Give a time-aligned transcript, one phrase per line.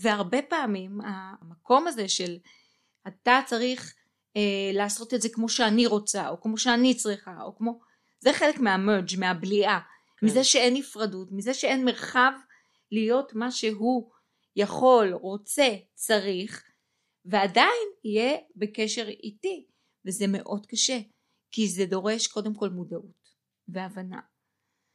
[0.00, 2.38] והרבה פעמים המקום הזה של
[3.08, 3.94] אתה צריך
[4.36, 7.80] אה, לעשות את זה כמו שאני רוצה או כמו שאני צריכה או כמו
[8.20, 9.80] זה חלק מהמרג' מהבליעה
[10.16, 10.26] כן.
[10.26, 12.32] מזה שאין נפרדות מזה שאין מרחב
[12.92, 14.10] להיות מה שהוא
[14.56, 16.64] יכול רוצה צריך
[17.24, 19.66] ועדיין יהיה בקשר איתי
[20.06, 20.98] וזה מאוד קשה
[21.50, 23.20] כי זה דורש קודם כל מודעות
[23.68, 24.20] והבנה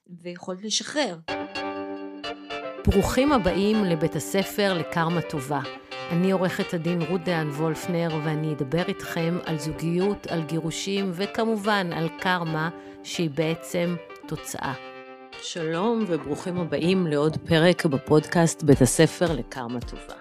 [0.08, 1.45] ויכולת לשחרר.
[2.92, 5.62] ברוכים הבאים לבית הספר לקרמה טובה.
[6.12, 12.10] אני עורכת הדין רות דהן וולפנר ואני אדבר איתכם על זוגיות, על גירושים וכמובן על
[12.20, 12.70] קרמה
[13.04, 13.96] שהיא בעצם
[14.28, 14.74] תוצאה.
[15.42, 20.16] שלום וברוכים הבאים לעוד פרק בפודקאסט בית הספר לקרמה טובה.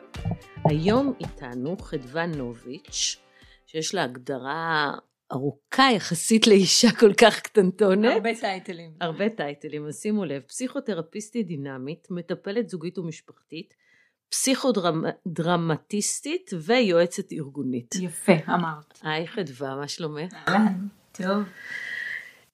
[0.64, 3.16] היום איתנו חדווה נוביץ',
[3.66, 4.92] שיש לה הגדרה
[5.32, 8.12] ארוכה יחסית לאישה כל כך קטנטונת.
[8.12, 8.90] הרבה טייטלים.
[9.00, 13.74] הרבה טייטלים, אז שימו לב, פסיכותרפיסטית דינמית, מטפלת זוגית ומשפחתית,
[14.28, 17.94] פסיכודרמטיסטית ויועצת ארגונית.
[17.94, 18.98] יפה, אמרת.
[19.02, 20.34] היי חדווה, מה שלומך?
[20.48, 21.42] אהלן, טוב.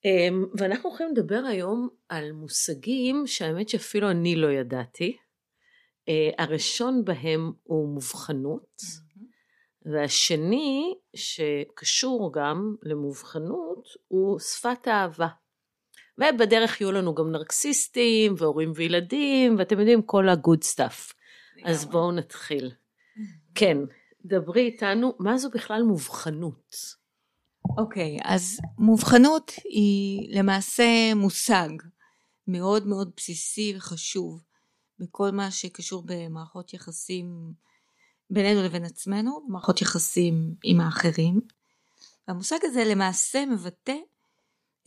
[0.05, 5.17] אמ, ואנחנו הולכים לדבר היום על מושגים שהאמת שאפילו אני לא ידעתי.
[6.09, 8.83] אה, הראשון בהם הוא מובחנות.
[9.85, 15.29] והשני שקשור גם למובחנות הוא שפת האהבה.
[16.19, 21.13] ובדרך יהיו לנו גם נרקסיסטים והורים וילדים ואתם יודעים כל ה good stuff.
[21.65, 22.71] אז בואו נתחיל.
[23.55, 23.79] כן,
[24.25, 26.75] דברי איתנו, מה זו בכלל מובחנות?
[27.79, 31.69] אוקיי, okay, אז מובחנות היא למעשה מושג
[32.47, 34.43] מאוד מאוד בסיסי וחשוב
[34.99, 37.53] בכל מה שקשור במערכות יחסים
[38.31, 41.41] בינינו לבין עצמנו, במערכות יחסים עם האחרים.
[42.29, 43.97] והמושג הזה למעשה מבטא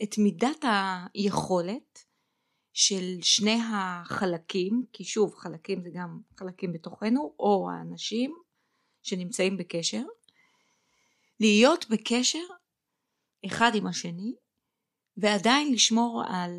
[0.02, 0.64] את מידת
[1.14, 2.04] היכולת
[2.72, 8.34] של שני החלקים, כי שוב חלקים זה גם חלקים בתוכנו, או האנשים
[9.02, 10.02] שנמצאים בקשר,
[11.40, 12.44] להיות בקשר
[13.46, 14.34] אחד עם השני
[15.16, 16.50] ועדיין לשמור על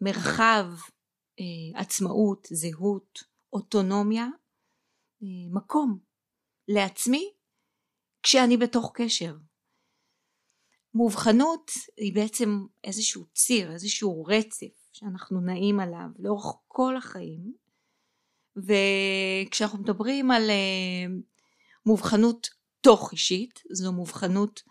[0.00, 0.66] מרחב
[1.40, 4.26] אה, עצמאות, זהות, אוטונומיה
[5.50, 5.98] מקום
[6.68, 7.32] לעצמי
[8.22, 9.36] כשאני בתוך קשר.
[10.94, 17.54] מובחנות היא בעצם איזשהו ציר, איזשהו רצף שאנחנו נעים עליו לאורך כל החיים
[18.56, 21.14] וכשאנחנו מדברים על אה,
[21.86, 22.48] מובחנות
[22.80, 24.62] תוך אישית זו מובחנות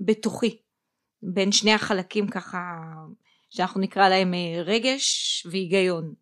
[0.00, 0.62] בתוכי
[1.22, 2.58] בין שני החלקים ככה
[3.50, 6.14] שאנחנו נקרא להם אה, רגש והיגיון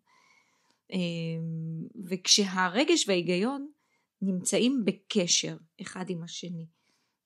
[2.05, 3.67] וכשהרגש וההיגיון
[4.21, 6.65] נמצאים בקשר אחד עם השני.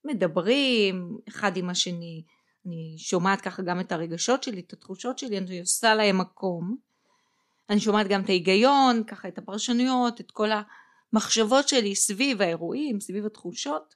[0.06, 2.24] מדברים אחד עם השני.
[2.66, 6.78] אני שומעת ככה גם את הרגשות שלי את התחושות שלי אני עושה להם מקום.
[7.70, 10.50] אני שומעת גם את ההיגיון ככה את הפרשנויות את כל
[11.14, 13.96] המחשבות שלי סביב האירועים סביב התחושות.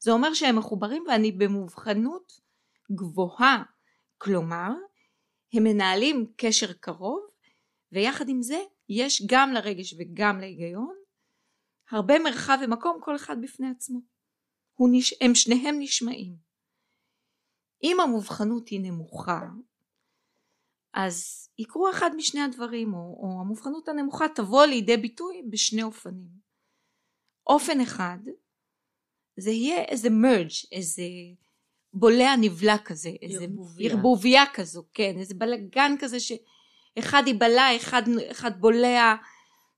[0.00, 2.40] זה אומר שהם מחוברים ואני במובחנות
[2.92, 3.62] גבוהה.
[4.18, 4.70] כלומר
[5.52, 7.20] הם מנהלים קשר קרוב
[7.92, 10.96] ויחד עם זה יש גם לרגש וגם להיגיון
[11.90, 14.00] הרבה מרחב ומקום כל אחד בפני עצמו.
[14.92, 15.14] נש...
[15.20, 16.36] הם שניהם נשמעים.
[17.82, 19.40] אם המובחנות היא נמוכה
[20.94, 26.44] אז יקרו אחד משני הדברים או, או המובחנות הנמוכה תבוא לידי ביטוי בשני אופנים.
[27.46, 28.18] אופן אחד
[29.36, 31.02] זה יהיה איזה מרג' איזה
[31.92, 33.46] בולע נבלע כזה, איזה
[33.80, 36.32] ערבוביה כזו, כן, איזה בלגן כזה ש...
[36.98, 39.14] אחד ייבלע, אחד, אחד בולע,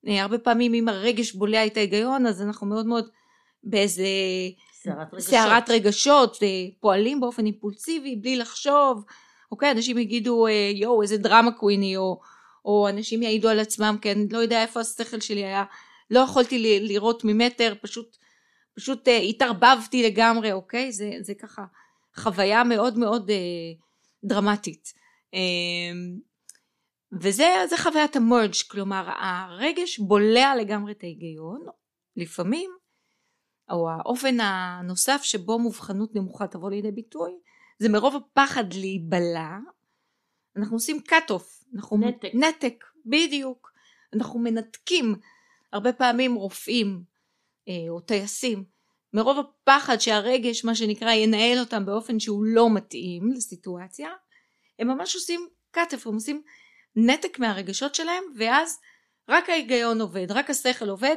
[0.09, 3.09] אה, הרבה פעמים אם הרגש בולע את ההיגיון אז אנחנו מאוד מאוד
[3.65, 4.04] באיזה
[4.72, 6.37] סערת רגשות, סערת רגשות
[6.81, 9.05] פועלים באופן אימפולסיבי בלי לחשוב,
[9.53, 12.21] אוקיי, אנשים יגידו אה, יואו איזה דרמה קוויני או,
[12.65, 15.65] או אנשים יעידו על עצמם, כן, לא יודע איפה השכל שלי היה,
[16.10, 18.16] לא יכולתי לראות ממטר, פשוט,
[18.76, 21.65] פשוט אה, התערבבתי לגמרי, אוקיי, זה, זה ככה
[22.16, 23.37] חוויה מאוד מאוד אה,
[24.25, 24.93] דרמטית.
[25.34, 25.41] אה,
[27.12, 31.67] וזה חוויית המרג' כלומר הרגש בולע לגמרי את ההיגיון.
[32.17, 32.70] לפעמים
[33.70, 37.32] או האופן הנוסף שבו מובחנות נמוכה תבוא לידי ביטוי
[37.79, 39.56] זה מרוב הפחד להיבלע.
[40.56, 42.29] אנחנו עושים cut off אנחנו נתק.
[42.35, 43.73] נתק בדיוק.
[44.14, 45.14] אנחנו מנתקים.
[45.73, 47.03] הרבה פעמים רופאים
[47.69, 48.64] אה, או טייסים
[49.12, 54.08] מרוב הפחד שהרגש מה שנקרא ינהל אותם באופן שהוא לא מתאים לסיטואציה
[54.79, 56.43] הם ממש עושים cut off הם עושים
[56.96, 58.78] נתק מהרגשות שלהם ואז
[59.28, 61.16] רק ההיגיון עובד, רק השכל עובד,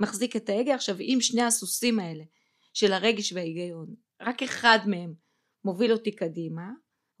[0.00, 0.74] מחזיק את ההגה.
[0.74, 2.24] עכשיו אם שני הסוסים האלה
[2.74, 5.14] של הרגש וההיגיון, רק אחד מהם
[5.64, 6.70] מוביל אותי קדימה,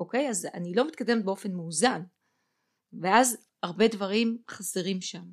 [0.00, 0.28] אוקיי?
[0.28, 2.02] אז אני לא מתקדמת באופן מאוזן,
[3.00, 5.24] ואז הרבה דברים חסרים שם.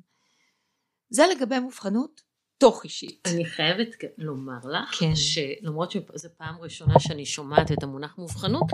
[1.08, 2.20] זה לגבי מובחנות
[2.58, 3.28] תוך אישית.
[3.34, 3.88] אני חייבת
[4.18, 5.14] לומר לך, כן.
[5.14, 8.66] שלמרות שזו פעם ראשונה שאני שומעת את המונח מובחנות,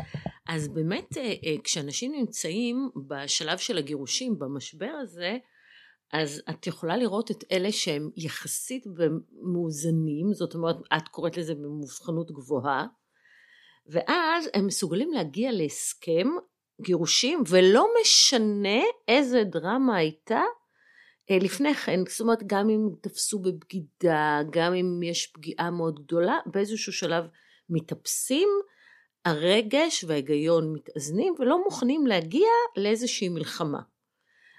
[0.48, 5.36] אז באמת אה, אה, כשאנשים נמצאים בשלב של הגירושים, במשבר הזה,
[6.12, 8.84] אז את יכולה לראות את אלה שהם יחסית
[9.42, 12.86] מאוזנים, זאת אומרת, את קוראת לזה במובחנות גבוהה,
[13.86, 16.28] ואז הם מסוגלים להגיע להסכם
[16.80, 20.42] גירושים, ולא משנה איזה דרמה הייתה,
[21.30, 26.38] אה, לפני כן, זאת אומרת גם אם תפסו בבגידה, גם אם יש פגיעה מאוד גדולה,
[26.46, 27.24] באיזשהו שלב
[27.70, 28.48] מתאפסים,
[29.26, 33.78] הרגש וההיגיון מתאזנים ולא מוכנים להגיע לאיזושהי מלחמה.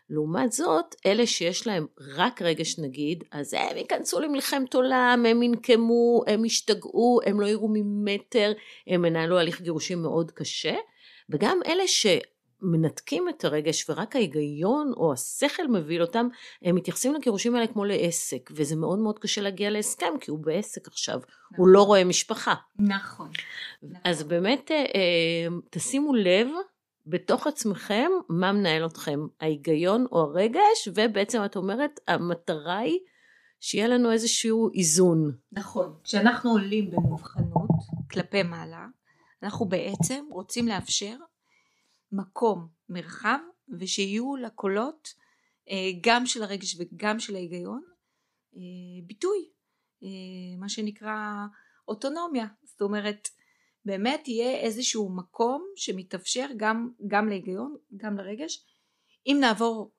[0.10, 6.24] לעומת זאת, אלה שיש להם רק רגש נגיד, אז הם ייכנסו למלחמת עולם, הם ינקמו,
[6.28, 8.54] הם ישתגעו, הם לא יראו ממטר,
[8.88, 10.76] הם ינהלו הליך גירושים מאוד קשה,
[11.30, 12.08] וגם אלה ש...
[12.62, 16.28] מנתקים את הרגש ורק ההיגיון או השכל מביא אותם,
[16.62, 20.88] הם מתייחסים לגירושים האלה כמו לעסק, וזה מאוד מאוד קשה להגיע להסכם, כי הוא בעסק
[20.88, 21.58] עכשיו, נכון.
[21.58, 22.54] הוא לא רואה משפחה.
[22.80, 23.30] נכון.
[24.04, 26.48] אז באמת אה, אה, תשימו לב
[27.08, 33.00] בתוך עצמכם מה מנהל אתכם, ההיגיון או הרגש, ובעצם את אומרת המטרה היא
[33.60, 35.32] שיהיה לנו איזשהו איזון.
[35.52, 37.70] נכון, כשאנחנו עולים במובחנות
[38.12, 38.86] כלפי מעלה,
[39.44, 41.16] אנחנו בעצם רוצים לאפשר
[42.12, 43.40] מקום, מרחב,
[43.80, 45.14] ושיהיו לקולות
[45.70, 47.84] אה, גם של הרגש וגם של ההיגיון
[48.56, 48.62] אה,
[49.08, 49.50] ביטוי,
[50.04, 51.18] אה, מה שנקרא
[51.88, 53.30] אוטונומיה, זאת אומרת
[53.86, 58.66] באמת יהיה איזשהו מקום שמתאפשר גם, גם להיגיון, גם לרגש.
[59.28, 59.92] אם נעבור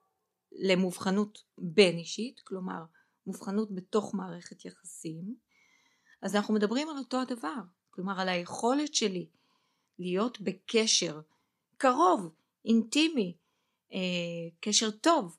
[0.51, 2.83] למובחנות בין אישית, כלומר
[3.27, 5.35] מובחנות בתוך מערכת יחסים,
[6.21, 9.29] אז אנחנו מדברים על אותו הדבר, כלומר על היכולת שלי
[9.99, 11.21] להיות בקשר
[11.81, 12.29] קרוב,
[12.65, 13.37] אינטימי,
[13.93, 13.99] אה,
[14.59, 15.37] קשר טוב,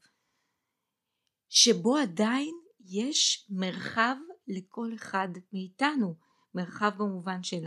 [1.49, 2.55] שבו עדיין
[2.87, 4.17] יש מרחב
[4.49, 6.15] לכל אחד מאיתנו,
[6.55, 7.65] מרחב במובן של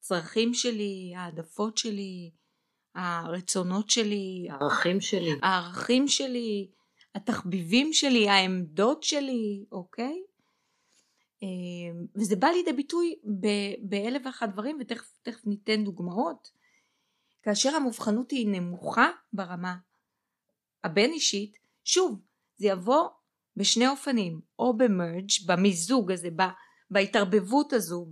[0.00, 2.30] הצרכים שלי, העדפות שלי,
[2.94, 6.70] הרצונות שלי, הערכים שלי, הערכים שלי,
[7.14, 10.22] התחביבים שלי, העמדות שלי, אוקיי?
[11.42, 11.48] אה,
[12.16, 13.14] וזה בא לידי ביטוי
[13.82, 16.61] באלף ואחת דברים ותכף ניתן דוגמאות
[17.42, 19.76] כאשר המובחנות היא נמוכה ברמה
[20.84, 22.20] הבין אישית, שוב,
[22.56, 23.08] זה יבוא
[23.56, 26.28] בשני אופנים, או במרג', במיזוג הזה,
[26.90, 28.06] בהתערבבות הזו,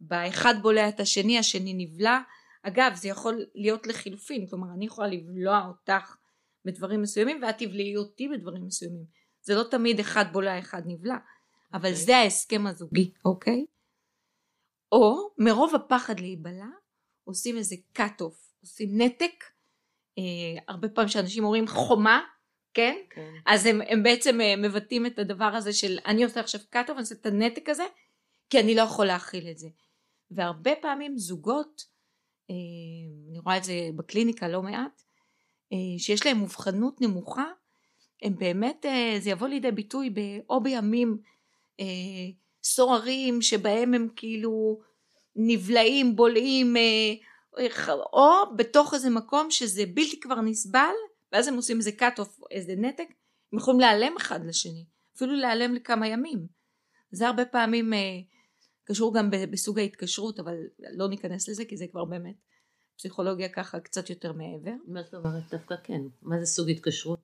[0.00, 2.18] באחד בולע את השני, השני נבלע.
[2.62, 6.16] אגב, זה יכול להיות לחילופין, כלומר אני יכולה לבלוע אותך
[6.64, 9.04] בדברים מסוימים ואת תבלעי אותי בדברים מסוימים.
[9.42, 11.16] זה לא תמיד אחד בולע אחד נבלע,
[11.72, 11.92] אבל okay.
[11.92, 11.94] אוקיי.
[11.94, 13.64] זה ההסכם הזוגי, אוקיי?
[13.68, 13.72] Okay?
[14.92, 16.66] או מרוב הפחד להיבלע,
[17.28, 19.44] עושים איזה cut off, עושים נתק,
[20.18, 20.22] אה,
[20.68, 22.20] הרבה פעמים שאנשים אומרים חומה,
[22.74, 22.96] כן?
[23.10, 23.32] כן.
[23.46, 26.92] אז הם, הם בעצם אה, מבטאים את הדבר הזה של אני עושה עכשיו cut off,
[26.92, 27.84] אני עושה את הנתק הזה,
[28.50, 29.68] כי אני לא יכול להכיל את זה.
[30.30, 31.84] והרבה פעמים זוגות,
[32.50, 32.54] אה,
[33.30, 35.02] אני רואה את זה בקליניקה לא מעט,
[35.72, 37.46] אה, שיש להם מובחנות נמוכה,
[38.22, 40.20] הם באמת, אה, זה יבוא לידי ביטוי ב,
[40.50, 41.18] או בימים
[41.80, 41.86] אה,
[42.62, 44.80] סוערים שבהם הם כאילו
[45.38, 47.14] נבלעים, בולעים, אה,
[48.12, 50.94] או בתוך איזה מקום שזה בלתי כבר נסבל,
[51.32, 53.08] ואז הם עושים איזה cut off, איזה נתק,
[53.52, 54.84] הם יכולים להיעלם אחד לשני,
[55.16, 56.46] אפילו להיעלם לכמה ימים.
[57.10, 57.98] זה הרבה פעמים אה,
[58.84, 62.36] קשור גם בסוג ההתקשרות, אבל לא ניכנס לזה כי זה כבר באמת
[62.96, 64.74] פסיכולוגיה ככה קצת יותר מעבר.
[64.86, 66.00] מה זאת אומרת דווקא כן?
[66.22, 67.20] מה זה סוג התקשרות?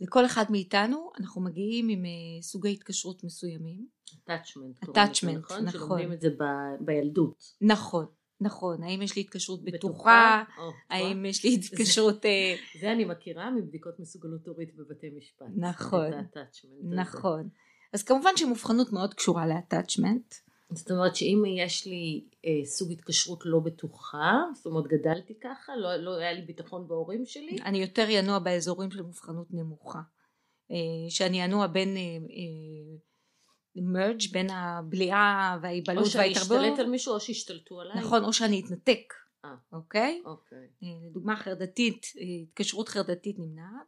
[0.00, 3.86] לכל אחד מאיתנו אנחנו מגיעים עם uh, סוגי התקשרות מסוימים.
[4.10, 4.84] attachment.
[4.84, 5.64] attachment, נכון.
[5.64, 5.70] נכון.
[5.70, 6.44] שלומדים את זה ב,
[6.80, 7.54] בילדות.
[7.60, 8.06] נכון,
[8.40, 8.82] נכון.
[8.82, 10.42] האם יש לי התקשרות בטוחה?
[10.44, 12.26] בטוחה האם יש לי התקשרות...
[12.26, 15.46] אה, זה אני מכירה מבדיקות מסוגלות הורית בבתי משפט.
[15.56, 16.10] נכון.
[16.82, 17.48] נכון.
[17.92, 20.47] אז כמובן שמובחנות מאוד קשורה ל-attachment.
[20.70, 25.96] זאת אומרת שאם יש לי אה, סוג התקשרות לא בטוחה, זאת אומרת גדלתי ככה, לא,
[25.96, 27.56] לא היה לי ביטחון בהורים שלי.
[27.64, 30.00] אני יותר ינוע באזורים של מובחנות נמוכה.
[30.70, 32.96] אה, שאני ינוע בין אה, אה,
[33.82, 36.50] מרג' בין הבליעה וההיבלות וההתערבות.
[36.50, 37.98] או שאני אשתלט על מישהו או שישתלטו עליי.
[37.98, 39.14] נכון, או שאני אתנתק.
[39.44, 39.54] אה.
[39.72, 40.22] אוקיי?
[40.24, 40.68] אוקיי.
[40.82, 43.86] אה, לדוגמה חרדתית, אה, התקשרות חרדתית נמנעת.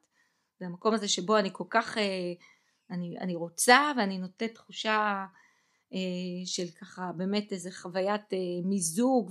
[0.61, 2.33] זה המקום הזה שבו אני כל כך, אה,
[2.91, 5.25] אני, אני רוצה ואני נותנת תחושה
[6.45, 9.31] של ככה באמת איזה חוויית אה, מיזוג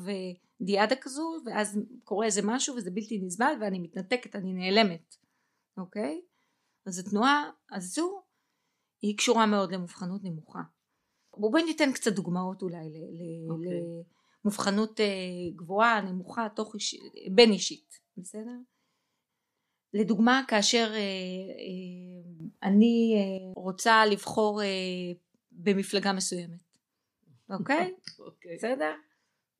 [0.61, 5.15] ודיאדה כזו ואז קורה איזה משהו וזה בלתי נסבל ואני מתנתקת אני נעלמת
[5.77, 6.21] אוקיי?
[6.85, 8.21] אז התנועה הזו
[9.01, 10.61] היא קשורה מאוד למובחנות נמוכה.
[11.37, 12.87] בואי ניתן קצת דוגמאות אולי
[13.49, 13.81] אוקיי.
[14.43, 15.05] למובחנות אה,
[15.55, 16.95] גבוהה נמוכה תוך איש...
[17.35, 18.57] בין אישית בסדר?
[19.93, 20.93] לדוגמה כאשר
[22.63, 24.67] אני אה, רוצה לבחור אה,
[25.63, 26.59] במפלגה מסוימת,
[27.49, 27.93] אוקיי?
[28.19, 28.55] אוקיי.
[28.55, 28.93] בסדר?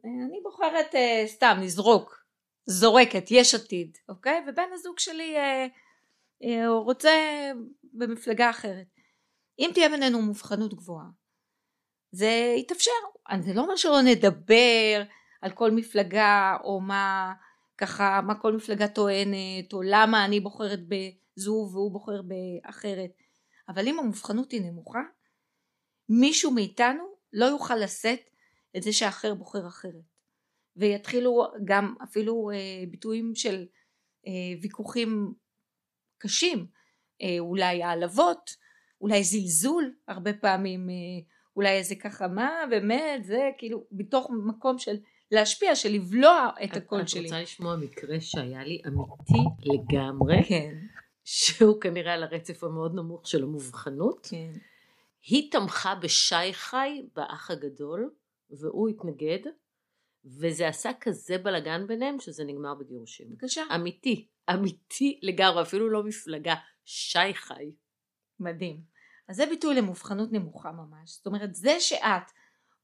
[0.05, 2.23] אה, אני בוחרת אה, סתם לזרוק,
[2.65, 4.45] זורקת, יש עתיד, אוקיי?
[4.47, 5.67] ובן הזוג שלי אה,
[6.43, 7.11] אה, הוא רוצה
[7.93, 8.87] במפלגה אחרת.
[9.59, 11.05] אם תהיה בינינו מובחנות גבוהה,
[12.11, 12.91] זה יתאפשר.
[13.41, 15.03] זה לא אומר שלא נדבר
[15.41, 17.33] על כל מפלגה או מה
[17.77, 23.09] ככה מה כל מפלגה טוענת או למה אני בוחרת בזו והוא בוחר באחרת
[23.69, 24.99] אבל אם המובחנות היא נמוכה
[26.09, 28.29] מישהו מאיתנו לא יוכל לשאת
[28.77, 30.03] את זה שהאחר בוחר אחרת
[30.75, 33.65] ויתחילו גם אפילו אה, ביטויים של
[34.27, 35.33] אה, ויכוחים
[36.17, 36.65] קשים
[37.21, 38.55] אה, אולי העלבות
[39.01, 40.95] אולי זלזול הרבה פעמים אה,
[41.55, 44.95] אולי איזה ככה מה באמת זה כאילו בתוך מקום של
[45.31, 47.19] להשפיע של לבלוע את הקול את שלי.
[47.19, 50.77] את רוצה לשמוע מקרה שהיה לי אמיתי לגמרי, כן,
[51.23, 54.27] שהוא כנראה על הרצף המאוד נמוך של המובחנות.
[54.31, 54.51] כן.
[55.21, 58.13] היא תמכה בשי חי באח הגדול
[58.49, 59.39] והוא התנגד
[60.25, 63.29] וזה עשה כזה בלאגן ביניהם שזה נגמר בגירושים.
[63.29, 63.63] בבקשה.
[63.75, 67.71] אמיתי, אמיתי לגמרי, אפילו לא מפלגה, שי חי.
[68.39, 68.81] מדהים.
[69.27, 71.11] אז זה ביטוי למובחנות נמוכה ממש.
[71.11, 72.31] זאת אומרת זה שאת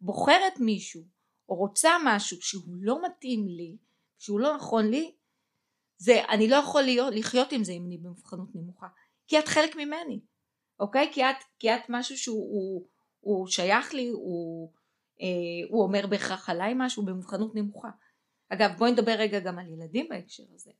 [0.01, 1.03] בוחרת מישהו
[1.49, 3.77] או רוצה משהו שהוא לא מתאים לי,
[4.17, 5.15] שהוא לא נכון לי,
[5.97, 8.87] זה אני לא יכול להיות, לחיות עם זה אם אני במובחנות נמוכה.
[9.27, 10.19] כי את חלק ממני,
[10.79, 11.09] אוקיי?
[11.13, 12.87] כי את, כי את משהו שהוא הוא,
[13.19, 14.71] הוא שייך לי, הוא,
[15.21, 15.27] אה,
[15.69, 17.89] הוא אומר בהכרח עליי משהו במובחנות נמוכה.
[18.49, 20.71] אגב בואי נדבר רגע גם על ילדים בהקשר הזה.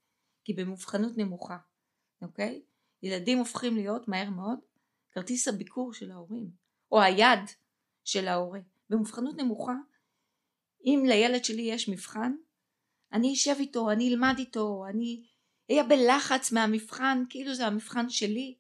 [0.44, 1.58] כי במובחנות נמוכה,
[2.22, 2.62] אוקיי?
[3.04, 4.60] ילדים הופכים להיות מהר מאוד
[5.12, 6.50] כרטיס הביקור של ההורים,
[6.92, 7.40] או היד
[8.04, 8.60] של ההורה.
[8.90, 9.74] במובחנות נמוכה,
[10.86, 12.36] אם לילד שלי יש מבחן,
[13.14, 15.24] אני אשב איתו, אני אלמד איתו, אני
[15.72, 18.56] אהיה בלחץ מהמבחן, כאילו זה המבחן שלי.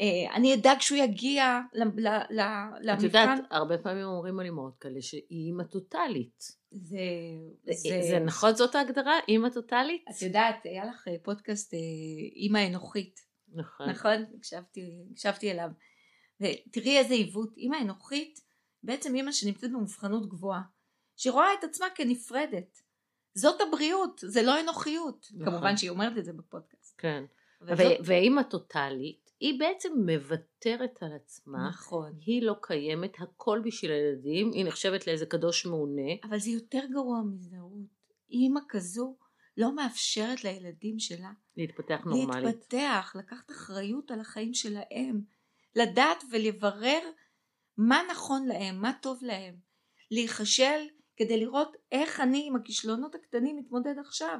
[0.00, 3.04] אה, אני אדאג שהוא יגיע ל- ל- ל- את למבחן.
[3.06, 6.42] יודעת, הרבה פעמים אומרים על אמהות כאלה שהיא אימא טוטאלית.
[6.70, 6.98] זה,
[7.64, 9.12] זה, זה נכון זאת ההגדרה?
[9.28, 10.04] אימא טוטאלית?
[10.10, 11.78] את יודעת, היה לך אה, פודקאסט אה,
[12.36, 13.20] אימא אנוכית.
[13.54, 13.88] נכון.
[13.90, 14.24] נכון?
[14.38, 14.80] הקשבתי,
[15.12, 15.68] הקשבתי אליו.
[16.40, 18.40] ותראי איזה עיוות, אימא אנוכית,
[18.82, 20.62] בעצם אימא שנמצאת במובחנות גבוהה,
[21.16, 22.78] שרואה את עצמה כנפרדת.
[23.34, 25.26] זאת הבריאות, זה לא אנוכיות.
[25.34, 25.44] נכון.
[25.52, 26.94] כמובן שהיא אומרת את זה בפודקאסט.
[26.98, 27.24] כן.
[27.60, 31.68] אבל ו- זאת- ואימא טוטאלית, היא בעצם מוותרת על עצמה.
[31.68, 32.12] נכון.
[32.26, 36.12] היא לא קיימת, הכל בשביל הילדים, היא נחשבת לאיזה קדוש מעונה.
[36.24, 38.12] אבל זה יותר גרוע מזה, רות.
[38.30, 39.16] אימא כזו
[39.56, 42.44] לא מאפשרת לילדים שלה להתפתח נורמלית.
[42.44, 45.22] להתפתח, לקחת אחריות על החיים שלהם,
[45.76, 47.00] לדעת ולברר
[47.76, 49.54] מה נכון להם, מה טוב להם,
[50.10, 50.80] להיכשל
[51.16, 54.38] כדי לראות איך אני עם הכישלונות הקטנים מתמודד עכשיו.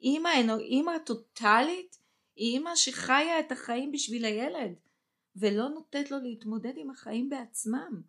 [0.00, 0.28] אימא,
[0.60, 1.96] אימא טוטאלית
[2.38, 4.74] היא אימא שחיה את החיים בשביל הילד
[5.36, 8.02] ולא נותנת לו להתמודד עם החיים בעצמם.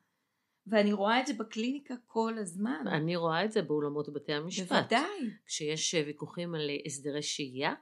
[0.67, 2.86] ואני רואה את זה בקליניקה כל הזמן.
[2.88, 4.67] אני רואה את זה באולמות בתי המשפט.
[4.71, 5.29] בוודאי.
[5.45, 7.74] כשיש אה, ויכוחים על אה, הסדרי שהייה,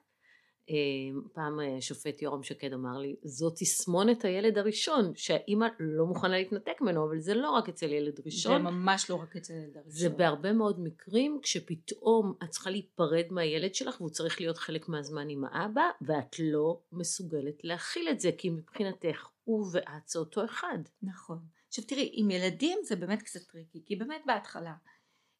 [1.34, 6.82] פעם אה, שופט יורם שקד אמר לי, זאת תסמונת הילד הראשון, שהאימא לא מוכנה להתנתק
[6.82, 9.92] ממנו, אבל זה לא רק אצל ילד זה ראשון, ממש לא רק אצל הילד הראשון.
[9.92, 15.30] זה בהרבה מאוד מקרים כשפתאום את צריכה להיפרד מהילד שלך והוא צריך להיות חלק מהזמן
[15.30, 20.78] עם האבא ואת לא מסוגלת להכיל את זה כי מבחינתך הוא ואת זה אותו אחד.
[21.02, 21.40] נכון.
[21.68, 24.74] עכשיו תראי, עם ילדים זה באמת קצת טריקי, כי באמת בהתחלה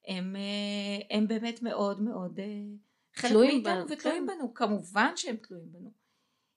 [0.08, 2.46] הם, אה, הם באמת מאוד מאוד אה,
[3.18, 4.38] חלק תלויים מאיתנו בנו, ותלויים כן.
[4.38, 5.92] בנו, כמובן שהם תלויים בנו.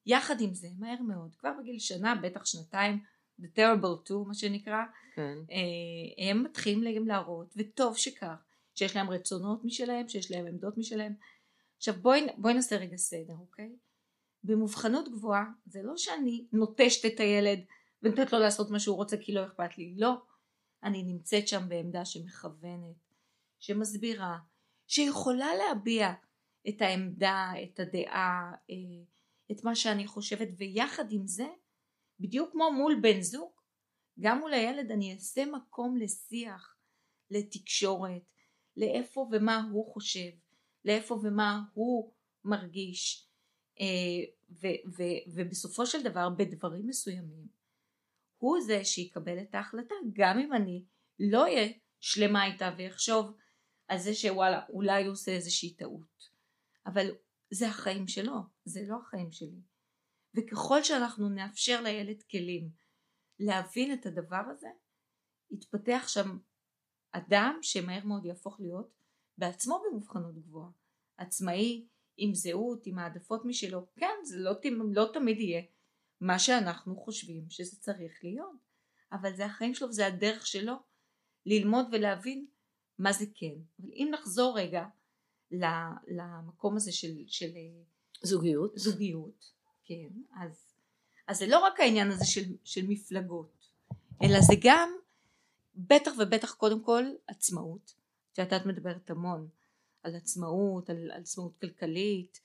[0.06, 3.02] יחד עם זה, מהר מאוד, כבר בגיל שנה, בטח שנתיים,
[3.40, 4.82] the terrible two מה שנקרא,
[5.14, 5.38] כן.
[5.50, 11.14] אה, הם מתחילים להם להראות, וטוב שכך, שיש להם רצונות משלהם, שיש להם עמדות משלהם.
[11.76, 13.76] עכשיו בואי, בואי נעשה רגע סדר, אוקיי?
[14.44, 17.58] במובחנות גבוהה זה לא שאני נוטשת את הילד
[18.02, 20.14] ונותנת לו לעשות מה שהוא רוצה כי לא אכפת לי, לא.
[20.82, 22.96] אני נמצאת שם בעמדה שמכוונת,
[23.58, 24.38] שמסבירה,
[24.86, 26.12] שיכולה להביע
[26.68, 29.04] את העמדה, את הדעה, אה,
[29.52, 31.46] את מה שאני חושבת, ויחד עם זה,
[32.20, 33.52] בדיוק כמו מול בן זוג,
[34.20, 36.76] גם מול הילד אני אעשה מקום לשיח,
[37.30, 38.22] לתקשורת,
[38.76, 40.30] לאיפה ומה הוא חושב,
[40.84, 42.12] לאיפה ומה הוא
[42.44, 43.28] מרגיש,
[43.80, 43.86] אה,
[44.50, 47.46] ו- ו- ובסופו של דבר בדברים מסוימים
[48.38, 50.84] הוא זה שיקבל את ההחלטה גם אם אני
[51.18, 51.68] לא אהיה
[52.00, 53.36] שלמה איתה ויחשוב
[53.88, 56.29] על זה שוואלה אולי הוא עושה איזושהי טעות
[56.86, 57.06] אבל
[57.50, 58.34] זה החיים שלו
[58.64, 59.60] זה לא החיים שלי
[60.34, 62.70] וככל שאנחנו נאפשר לילד כלים
[63.38, 64.68] להבין את הדבר הזה
[65.50, 66.38] יתפתח שם
[67.12, 68.94] אדם שמהר מאוד יהפוך להיות
[69.38, 70.70] בעצמו במובחנות גבוהה
[71.16, 74.52] עצמאי עם זהות עם העדפות משלו כן זה לא,
[74.92, 75.62] לא תמיד יהיה
[76.20, 78.70] מה שאנחנו חושבים שזה צריך להיות.
[79.12, 80.74] אבל זה החיים שלו וזה הדרך שלו
[81.46, 82.46] ללמוד ולהבין
[82.98, 83.54] מה זה כן.
[83.80, 84.84] אבל אם נחזור רגע
[86.08, 87.50] למקום הזה של, של
[88.22, 89.52] זוגיות, זוגיות,
[89.84, 90.08] כן,
[90.42, 90.74] אז,
[91.28, 93.66] אז זה לא רק העניין הזה של, של מפלגות,
[94.22, 94.90] אלא זה גם
[95.74, 97.94] בטח ובטח קודם כל עצמאות,
[98.36, 99.48] שאת את מדברת המון
[100.02, 102.40] על עצמאות, על, על עצמאות כלכלית,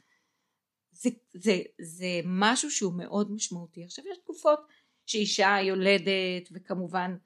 [0.92, 3.84] זה, זה, זה משהו שהוא מאוד משמעותי.
[3.84, 4.60] עכשיו יש תקופות
[5.06, 7.18] שאישה יולדת וכמובן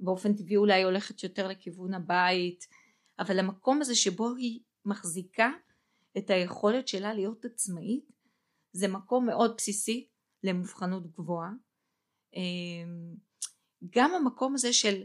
[0.00, 2.66] באופן טבעי אולי הולכת יותר לכיוון הבית,
[3.18, 5.50] אבל המקום הזה שבו היא מחזיקה
[6.18, 8.12] את היכולת שלה להיות עצמאית.
[8.72, 10.08] זה מקום מאוד בסיסי
[10.44, 11.50] למובחנות גבוהה.
[12.34, 13.14] אמ,
[13.90, 15.02] גם המקום הזה של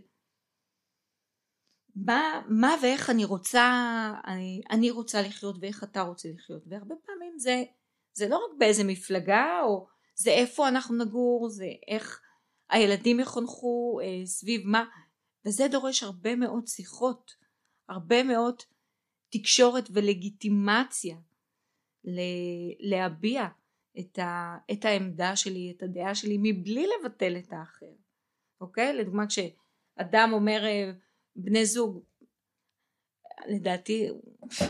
[1.96, 3.70] מה, מה ואיך אני רוצה,
[4.28, 7.64] אני, אני רוצה לחיות ואיך אתה רוצה לחיות, והרבה פעמים זה,
[8.14, 12.22] זה לא רק באיזה מפלגה, או זה איפה אנחנו נגור, זה איך
[12.70, 14.86] הילדים יחונכו, אה, סביב מה,
[15.46, 17.32] וזה דורש הרבה מאוד שיחות,
[17.90, 18.56] הרבה מאוד
[19.30, 21.18] תקשורת ולגיטימציה
[22.80, 23.48] להביע
[24.00, 27.94] את, ה, את העמדה שלי, את הדעה שלי, מבלי לבטל את האחר,
[28.62, 28.94] אוקיי?
[28.94, 30.92] לדוגמה כשאדם אומר אה,
[31.36, 32.04] בני זוג,
[33.48, 34.08] לדעתי,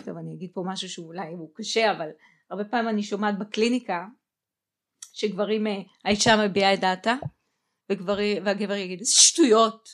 [0.05, 2.09] טוב אני אגיד פה משהו שאולי הוא קשה, אבל
[2.49, 4.05] הרבה פעמים אני שומעת בקליניקה
[5.13, 7.15] שגברים, אה, האישה מביעה את דעתה
[7.91, 9.89] וגבר, והגבר יגיד שטויות,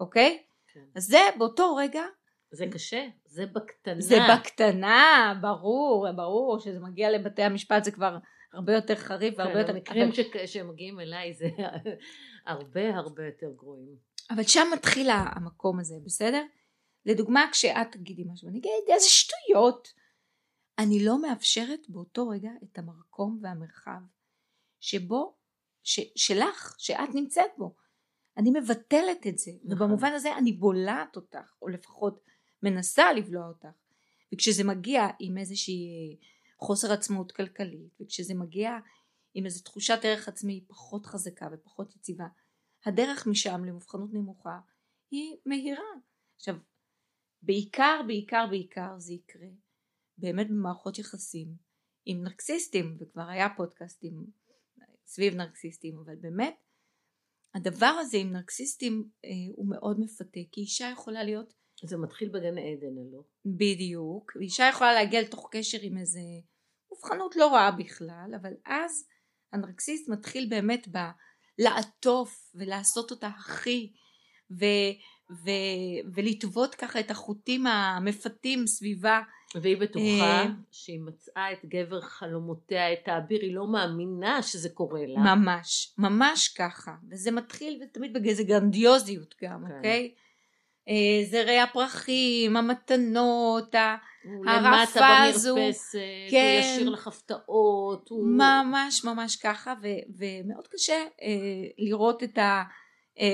[0.00, 0.42] אוקיי?
[0.72, 0.84] כן.
[0.94, 2.02] אז זה באותו רגע
[2.50, 4.00] זה קשה, זה בקטנה.
[4.00, 8.18] זה בקטנה, ברור, ברור, שזה מגיע לבתי המשפט זה כבר
[8.52, 9.72] הרבה יותר חריף והרבה כן, יותר...
[9.72, 10.46] המקרים אבל...
[10.46, 11.48] שמגיעים אליי זה
[12.46, 13.96] הרבה הרבה יותר גרועים.
[14.30, 16.42] אבל שם מתחיל המקום הזה, בסדר?
[17.06, 19.88] לדוגמה, כשאת תגידי משהו, אני אגיד, איזה שטויות.
[20.78, 24.00] אני לא מאפשרת באותו רגע את המקום והמרחב
[24.80, 25.36] שבו,
[25.82, 27.74] ש, שלך, שאת נמצאת בו.
[28.36, 29.86] אני מבטלת את זה, נכון.
[29.86, 32.20] ובמובן הזה אני בולעת אותך, או לפחות
[32.62, 33.68] מנסה לבלוע אותך
[34.34, 36.16] וכשזה מגיע עם איזושהי
[36.58, 38.70] חוסר עצמאות כלכלית וכשזה מגיע
[39.34, 42.26] עם איזו תחושת ערך עצמי פחות חזקה ופחות יציבה
[42.86, 44.58] הדרך משם למובחנות נמוכה
[45.10, 45.84] היא מהירה.
[46.36, 46.54] עכשיו
[47.42, 49.48] בעיקר בעיקר בעיקר זה יקרה
[50.18, 51.54] באמת במערכות יחסים
[52.04, 54.26] עם נרקסיסטים וכבר היה פודקאסטים
[55.06, 56.56] סביב נרקסיסטים אבל באמת
[57.54, 62.58] הדבר הזה עם נרקסיסטים אה, הוא מאוד מפתה כי אישה יכולה להיות זה מתחיל בגן
[62.58, 63.22] עדן, לא?
[63.46, 64.32] בדיוק.
[64.40, 66.20] אישה יכולה להגיע לתוך קשר עם איזה
[66.90, 69.08] מובחנות לא רעה בכלל, אבל אז
[69.52, 70.98] הנרקסיסט מתחיל באמת ב...
[71.58, 73.92] לעטוף ולעשות אותה הכי
[74.50, 74.64] ו...
[75.30, 75.50] ו...
[76.14, 79.20] ולטוות ככה את החוטים המפתים סביבה.
[79.54, 85.00] והיא בטוחה אה, שהיא מצאה את גבר חלומותיה, את האביר, היא לא מאמינה שזה קורה
[85.06, 85.20] לה.
[85.20, 86.94] ממש, ממש ככה.
[87.10, 89.76] וזה מתחיל תמיד באיזה גרנדיוזיות גם, כן.
[89.76, 90.14] אוקיי?
[90.88, 93.74] אה, זרי הפרחים, המתנות,
[94.46, 95.54] הרעפה הזו.
[95.56, 95.98] במרפסת,
[96.30, 98.08] כן, הוא ישאיר לך הפתעות.
[98.08, 98.26] הוא...
[98.26, 99.86] ממש ממש ככה, ו-
[100.18, 101.28] ומאוד קשה אה,
[101.78, 102.62] לראות את, ה-
[103.20, 103.24] אה,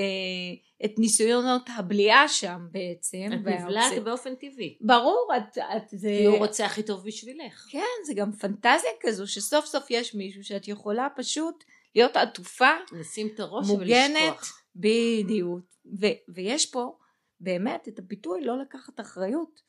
[0.85, 3.29] את ניסיונות הבליעה שם בעצם.
[3.33, 4.77] את נבלעת באופן טבעי.
[4.81, 6.15] ברור, את, את זה...
[6.19, 7.65] כי הוא רוצה הכי טוב בשבילך.
[7.69, 11.63] כן, זה גם פנטזיה כזו, שסוף סוף יש מישהו שאת יכולה פשוט
[11.95, 12.71] להיות עטופה.
[12.99, 14.61] לשים את הראש מוגנת, ולשכוח.
[14.75, 15.59] בדיוק.
[16.01, 16.97] ו- ויש פה
[17.39, 19.61] באמת את הביטוי לא לקחת אחריות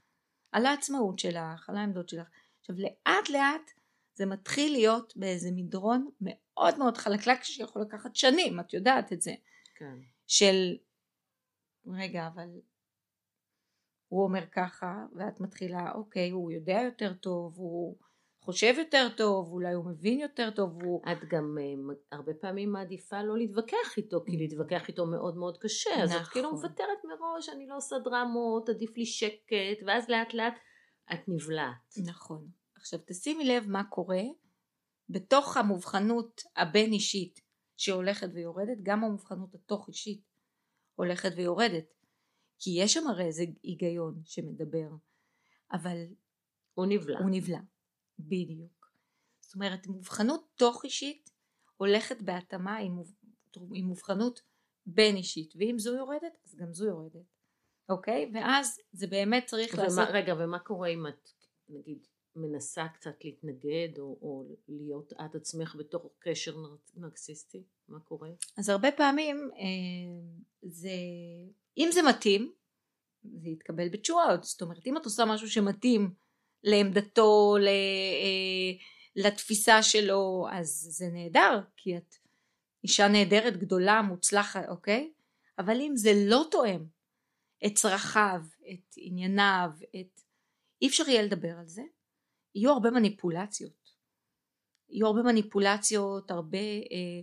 [0.52, 2.28] על העצמאות שלך, על העמדות שלך.
[2.60, 3.70] עכשיו לאט לאט
[4.14, 9.34] זה מתחיל להיות באיזה מדרון מאוד מאוד חלקלק שיכול לקחת שנים, את יודעת את זה.
[9.74, 9.98] כן.
[10.26, 10.76] של
[11.86, 12.48] רגע אבל
[14.08, 17.96] הוא אומר ככה ואת מתחילה אוקיי הוא יודע יותר טוב הוא
[18.46, 20.82] חושב יותר טוב, אולי הוא מבין יותר טוב.
[20.82, 21.02] הוא...
[21.12, 25.90] את גם uh, הרבה פעמים מעדיפה לא להתווכח איתו, כי להתווכח איתו מאוד מאוד קשה,
[25.90, 26.02] נכון.
[26.02, 26.60] אז את כאילו נכון.
[26.60, 30.54] מוותרת מראש, אני לא עושה דרמות, עדיף לי שקט, ואז לאט לאט
[31.12, 31.94] את נבלעת.
[32.06, 32.48] נכון.
[32.76, 34.22] עכשיו תשימי לב מה קורה
[35.08, 37.40] בתוך המובחנות הבין אישית
[37.76, 40.20] שהולכת ויורדת, גם המובחנות התוך אישית
[40.94, 41.94] הולכת ויורדת.
[42.58, 44.88] כי יש שם הרי איזה היגיון שמדבר,
[45.72, 46.04] אבל
[46.74, 47.18] הוא נבלע.
[47.18, 47.58] הוא נבלע.
[48.18, 48.92] בדיוק.
[49.40, 51.30] זאת אומרת מובחנות תוך אישית
[51.76, 53.02] הולכת בהתאמה עם,
[53.74, 54.42] עם מובחנות
[54.86, 57.26] בין אישית ואם זו יורדת אז גם זו יורדת
[57.88, 61.30] אוקיי ואז זה באמת צריך ומה, לעשות רגע ומה קורה אם את
[61.68, 66.56] נגיד מנסה קצת להתנגד או, או להיות את עצמך בתוך קשר
[66.96, 68.30] נרקסיסטי מה קורה?
[68.56, 70.90] אז הרבה פעמים אה, זה
[71.78, 72.52] אם זה מתאים
[73.42, 76.14] זה יתקבל בתשואות זאת אומרת אם את עושה משהו שמתאים
[76.66, 82.14] לעמדתו, אה, לתפיסה שלו, אז זה נהדר, כי את
[82.84, 85.12] אישה נהדרת, גדולה, מוצלחת, אוקיי?
[85.58, 86.84] אבל אם זה לא תואם
[87.66, 88.40] את צרכיו,
[88.72, 90.20] את ענייניו, את...
[90.82, 91.82] אי אפשר יהיה לדבר על זה.
[92.54, 93.90] יהיו הרבה מניפולציות.
[94.88, 96.58] יהיו הרבה מניפולציות, הרבה...
[96.58, 97.20] אה,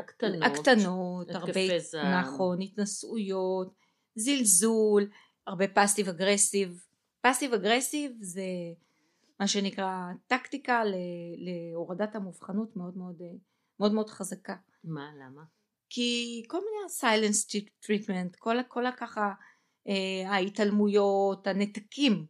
[0.00, 2.20] הקטנות, הקטנות, הרבה, זעם.
[2.20, 3.74] נכון, התנשאויות,
[4.14, 5.10] זלזול,
[5.46, 6.85] הרבה passive aggressive.
[7.26, 8.42] passive aggressive זה
[9.40, 10.94] מה שנקרא טקטיקה ל-
[11.36, 13.32] להורדת המובחנות מאוד מאוד אה,
[13.80, 14.56] מאוד מאוד חזקה.
[14.84, 15.44] מה, למה?
[15.90, 17.46] כי כל מיני silence
[17.80, 19.32] treatment, כל, כל הככה
[19.88, 22.26] אה, ההתעלמויות, הנתקים,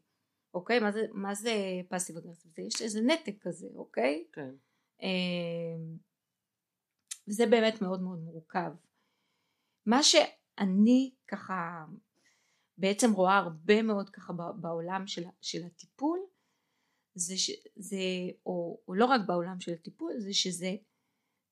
[0.55, 0.81] אוקיי?
[0.81, 1.53] מה זה, מה זה
[1.89, 2.53] passive aggressive?
[2.57, 4.25] זה יש איזה נתק כזה, אוקיי?
[4.33, 4.55] כן.
[5.03, 5.77] אה,
[7.29, 8.71] וזה באמת מאוד מאוד מורכב.
[9.87, 11.85] מה שאני ככה
[12.79, 16.19] בעצם רואה הרבה מאוד ככה בעולם של, של הטיפול
[17.15, 17.97] זה, ש, זה
[18.47, 20.77] או, או לא רק בעולם של הטיפול זה שזה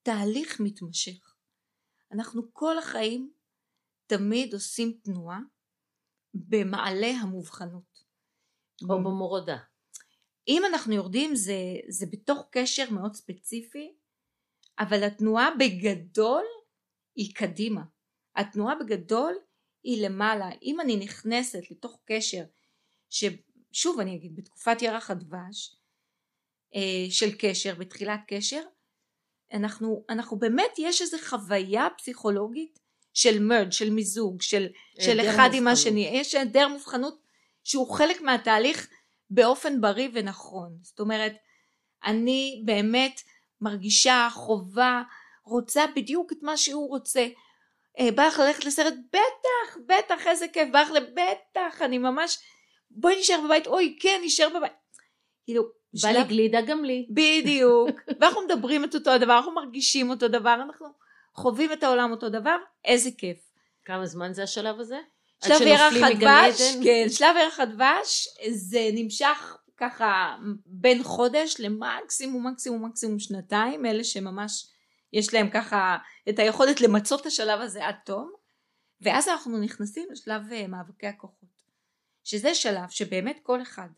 [0.03, 1.35] תהליך מתמשך.
[2.13, 3.33] אנחנו כל החיים
[4.07, 5.41] תמיד עושים תנועה
[6.35, 8.05] במעלה המובחנות.
[8.83, 9.57] או במורדה.
[10.49, 11.55] אם אנחנו יורדים זה,
[11.89, 13.97] זה בתוך קשר מאוד ספציפי,
[14.79, 16.45] אבל התנועה בגדול
[17.17, 17.83] היא קדימה.
[18.37, 19.43] התנועה בגדול היא
[19.85, 20.51] למעלה.
[20.62, 22.44] אם אני נכנסת לתוך קשר,
[23.11, 25.77] ששוב אני אגיד, בתקופת ירח הדבש,
[26.75, 28.62] אה, של קשר, בתחילת קשר,
[29.53, 32.79] אנחנו, אנחנו באמת, יש איזו חוויה פסיכולוגית
[33.14, 34.66] של מרג', של מיזוג, של,
[35.01, 35.73] של אחד עם מובחנות.
[35.73, 36.09] השני.
[36.12, 37.23] יש היעדר מובחנות
[37.64, 38.88] שהוא חלק מהתהליך
[39.31, 40.79] באופן בריא ונכון.
[40.83, 41.33] זאת אומרת,
[42.05, 43.20] אני באמת
[43.61, 45.03] מרגישה חובה,
[45.44, 47.27] רוצה בדיוק את מה שהוא רוצה.
[47.98, 48.94] אה, בא לך ללכת לסרט?
[49.12, 50.68] בטח, בטח, איזה כיף.
[50.72, 52.38] בא לך לבטח, אני ממש...
[52.90, 54.72] בואי נשאר בבית, אוי, כן, נשאר בבית.
[55.44, 55.62] כאילו,
[56.02, 57.07] בא לי גלידה גם לי.
[57.11, 57.90] בדיוק.
[58.20, 60.87] ואנחנו מדברים את אותו הדבר, אנחנו מרגישים אותו דבר, אנחנו
[61.35, 63.38] חווים את העולם אותו דבר, איזה כיף.
[63.85, 64.98] כמה זמן זה השלב הזה?
[65.44, 66.76] שלב ירח הדבש?
[66.85, 74.66] כן, שלב ירח הדבש זה נמשך ככה בין חודש למקסימום מקסימום מקסימום שנתיים, אלה שממש
[75.14, 75.96] יש להם ככה
[76.29, 78.33] את היכולת למצות את השלב הזה עד תום,
[79.00, 81.62] ואז אנחנו נכנסים לשלב אה, מאבקי הכוחות,
[82.24, 83.88] שזה שלב שבאמת כל אחד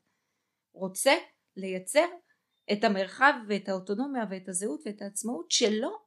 [0.75, 1.15] רוצה
[1.57, 2.07] לייצר
[2.73, 5.99] את המרחב ואת האוטונומיה ואת הזהות ואת העצמאות שלו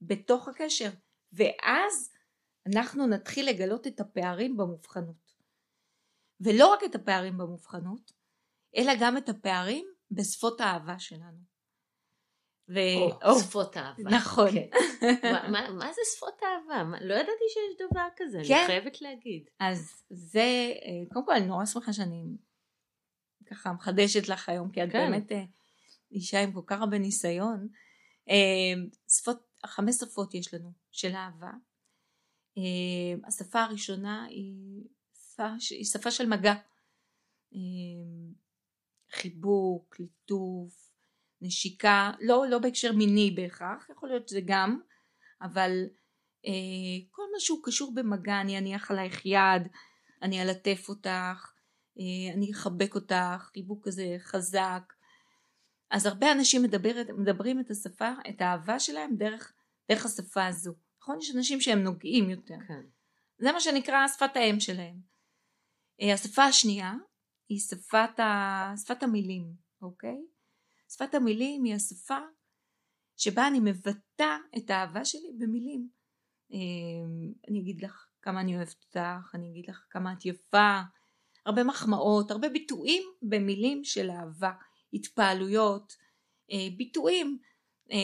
[0.00, 0.90] בתוך הקשר,
[1.32, 2.12] ואז
[2.66, 5.36] אנחנו נתחיל לגלות את הפערים במובחנות.
[6.40, 8.12] ולא רק את הפערים במובחנות,
[8.76, 11.38] אלא גם את הפערים בשפות האהבה שלנו.
[12.74, 12.78] ו...
[12.96, 14.10] או, או, שפות אהבה.
[14.10, 14.50] נכון.
[14.52, 14.68] כן.
[15.32, 16.84] מה- מה- מה זה שפות אהבה?
[16.84, 18.62] מה- לא ידעתי שיש דבר כזה, אני כן.
[18.66, 19.42] חייבת להגיד.
[19.60, 20.40] אז זה,
[20.82, 22.24] אה, קודם כל אני נורא שמחה שאני
[23.46, 24.98] ככה מחדשת לך היום, כי את כן.
[25.10, 25.44] באמת אה,
[26.12, 27.68] אישה עם כל כך הרבה ניסיון.
[28.28, 28.34] אה,
[29.08, 31.50] שפות, חמש שפות יש לנו של אהבה.
[32.58, 34.82] אה, השפה הראשונה היא
[35.32, 36.54] שפה, היא שפה של מגע.
[39.12, 40.89] חיבוק, ליטוף,
[41.40, 44.80] נשיקה, לא, לא בהקשר מיני בהכרח, יכול להיות שזה גם,
[45.42, 45.84] אבל
[46.46, 46.52] אה,
[47.10, 49.68] כל מה שהוא קשור במגע, אני אניח עלייך יד,
[50.22, 51.52] אני אלטף אותך,
[51.98, 54.92] אה, אני אחבק אותך, חיבוק כזה חזק.
[55.90, 59.52] אז הרבה אנשים מדבר, מדברים את השפה, את האהבה שלהם דרך,
[59.88, 60.74] דרך השפה הזו.
[61.00, 61.18] נכון?
[61.20, 62.56] יש אנשים שהם נוגעים יותר.
[62.68, 62.82] כן.
[63.38, 65.00] זה מה שנקרא שפת האם שלהם.
[66.00, 66.94] אה, השפה השנייה
[67.48, 68.74] היא שפת, ה...
[68.84, 70.16] שפת המילים, אוקיי?
[70.92, 72.18] שפת המילים היא השפה
[73.16, 75.88] שבה אני מבטא את האהבה שלי במילים.
[76.52, 76.58] אה,
[77.48, 80.80] אני אגיד לך כמה אני אוהבת אותך, אני אגיד לך כמה את יפה,
[81.46, 84.52] הרבה מחמאות, הרבה ביטויים במילים של אהבה,
[84.92, 85.96] התפעלויות,
[86.52, 87.38] אה, ביטויים.
[87.92, 87.96] אה,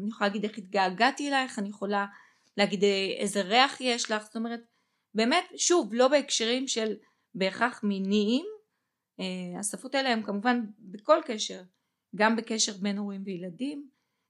[0.00, 2.06] אני יכולה להגיד איך התגעגעתי אלייך, אני יכולה
[2.56, 4.60] להגיד אה, איזה ריח יש לך, זאת אומרת,
[5.14, 6.96] באמת, שוב, לא בהקשרים של
[7.34, 8.46] בהכרח מיניים,
[9.20, 11.62] אה, השפות האלה הן כמובן בכל קשר,
[12.16, 13.88] גם בקשר בין הורים וילדים,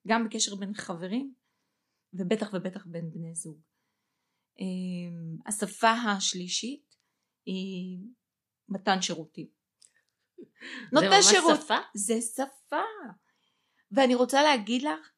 [0.08, 1.34] גם בקשר בין חברים,
[2.12, 3.60] ובטח ובטח בין בני זוג.
[4.60, 6.94] אה, השפה השלישית
[7.46, 7.98] היא
[8.68, 9.46] מתן שירותים.
[10.36, 10.44] זה
[10.92, 11.60] נותן ממש שירות.
[11.60, 11.78] שפה?
[11.94, 12.82] זה שפה.
[13.92, 15.10] ואני רוצה להגיד לך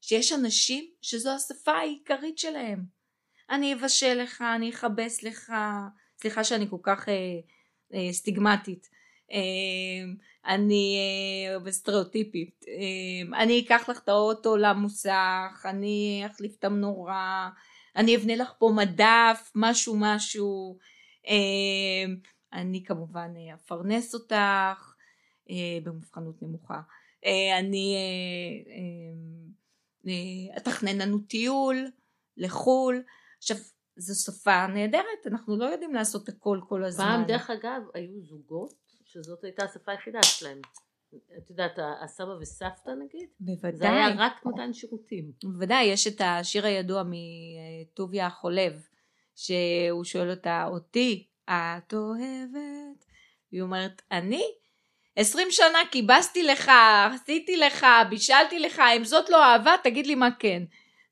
[0.00, 2.84] שיש אנשים שזו השפה העיקרית שלהם.
[3.50, 5.52] אני אבשל לך, אני אכבס לך,
[6.20, 7.14] סליחה שאני כל כך אה,
[7.94, 8.88] אה, סטיגמטית.
[9.32, 10.12] אה,
[10.46, 10.98] אני
[11.66, 12.64] אה, סטריאוטיפית.
[12.68, 17.50] אה, אני אקח לך את האוטו למוסך, אני אחליף את המנורה,
[17.96, 20.78] אני אבנה לך פה מדף, משהו משהו.
[21.28, 22.14] אה,
[22.52, 24.94] אני כמובן אה, אפרנס אותך
[25.50, 26.80] אה, במובחנות נמוכה.
[27.58, 27.96] אני
[30.56, 31.90] אתכנן לנו טיול,
[32.36, 33.02] לחו"ל.
[33.38, 33.56] עכשיו,
[33.96, 37.04] זו שפה נהדרת, אנחנו לא יודעים לעשות הכל כל הזמן.
[37.04, 40.60] פעם, דרך אגב, היו זוגות שזאת הייתה השפה היחידה שלהם.
[41.38, 43.28] את יודעת, הסבא וסבתא נגיד?
[43.40, 43.72] בוודאי.
[43.72, 45.32] זה היה רק מתן שירותים.
[45.42, 48.86] בוודאי, יש את השיר הידוע מטוביה החולב,
[49.36, 53.04] שהוא שואל אותה, אותי את אוהבת?
[53.52, 54.44] היא אומרת, אני?
[55.16, 56.70] עשרים שנה כיבסתי לך,
[57.14, 60.62] עשיתי לך, בישלתי לך, אם זאת לא אהבה, תגיד לי מה כן.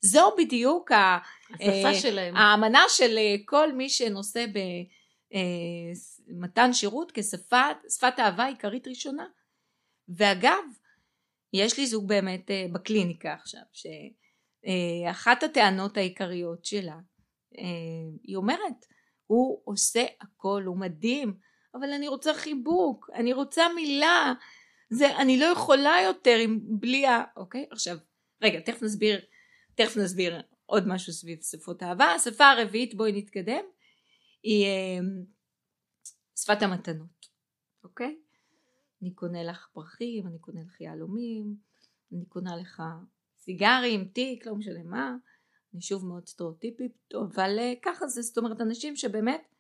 [0.01, 2.37] זו בדיוק השפה שלהם.
[2.37, 4.45] האמנה של אה, כל מי שנושא
[6.29, 9.27] במתן שירות כשפת אהבה עיקרית ראשונה.
[10.09, 10.65] ואגב,
[11.53, 16.99] יש לי זוג באמת אה, בקליניקה עכשיו, שאחת הטענות העיקריות שלה,
[17.59, 17.65] אה,
[18.23, 18.87] היא אומרת,
[19.27, 21.35] הוא עושה הכל, הוא מדהים,
[21.75, 24.33] אבל אני רוצה חיבוק, אני רוצה מילה,
[24.91, 27.23] זה, אני לא יכולה יותר עם, בלי ה...
[27.37, 27.67] אוקיי?
[27.71, 27.97] עכשיו,
[28.43, 29.21] רגע, תכף נסביר,
[29.75, 32.05] תכף נסביר עוד משהו סביב שפות אהבה.
[32.05, 33.65] השפה הרביעית, בואי נתקדם,
[34.43, 34.99] היא אה,
[36.43, 37.29] שפת המתנות,
[37.85, 38.19] אוקיי?
[39.03, 41.57] אני קונה לך פרחים, אני קונה לך יהלומים,
[42.13, 42.83] אני קונה לך
[43.39, 45.17] סיגרים, תיק, לא משנה מה.
[45.75, 49.55] אני שוב מאוד סטריאוטיפית, אבל uh, ככה זה, זאת אומרת אנשים שבאמת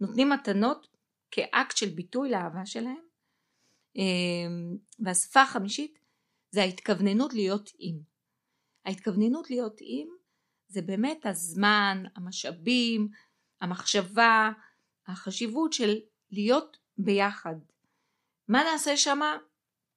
[0.00, 0.86] נותנים מתנות
[1.30, 3.04] כאקט של ביטוי לאהבה שלהם.
[3.96, 5.98] Um, והשפה החמישית
[6.50, 8.00] זה ההתכווננות להיות עם.
[8.84, 10.08] ההתכווננות להיות עם
[10.68, 13.08] זה באמת הזמן, המשאבים,
[13.60, 14.50] המחשבה,
[15.12, 15.98] החשיבות של
[16.30, 17.54] להיות ביחד.
[18.48, 19.36] מה נעשה שמה?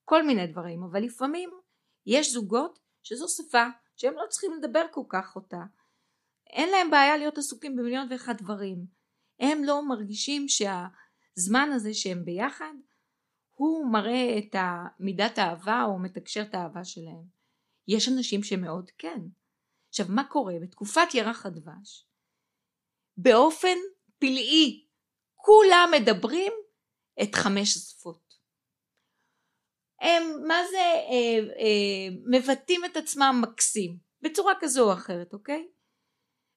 [0.06, 1.50] כל מיני דברים, אבל לפעמים
[2.06, 3.64] יש זוגות שזו שפה
[3.96, 5.64] שהם לא צריכים לדבר כל כך אותה.
[6.48, 8.86] אין להם בעיה להיות עסוקים במיליון ואחד דברים.
[9.40, 12.74] הם לא מרגישים שהזמן הזה שהם ביחד
[13.56, 14.56] הוא מראה את
[15.00, 17.24] מידת האהבה או מתקשר את האהבה שלהם.
[17.88, 19.20] יש אנשים שמאוד כן.
[19.90, 20.54] עכשיו מה קורה?
[20.62, 22.08] בתקופת ירח הדבש
[23.18, 23.78] באופן
[24.20, 24.83] פלאי
[25.46, 26.54] כולם מדברים
[27.24, 28.34] את חמש השפות.
[30.02, 35.68] הם מה זה אה, אה, מבטאים את עצמם מקסים בצורה כזו או אחרת אוקיי?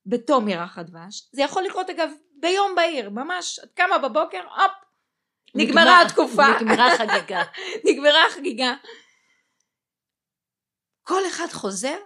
[0.07, 1.31] בתום ירח הדבש.
[1.33, 4.73] זה יכול לקרות אגב ביום בהיר ממש את קמה בבוקר הופ
[5.55, 6.43] נגמרה נגמר, התקופה.
[6.61, 7.43] נגמרה חגיגה
[7.87, 8.75] נגמרה חגיגה
[11.03, 11.99] כל אחד חוזר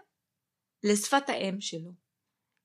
[0.84, 1.90] לשפת האם שלו.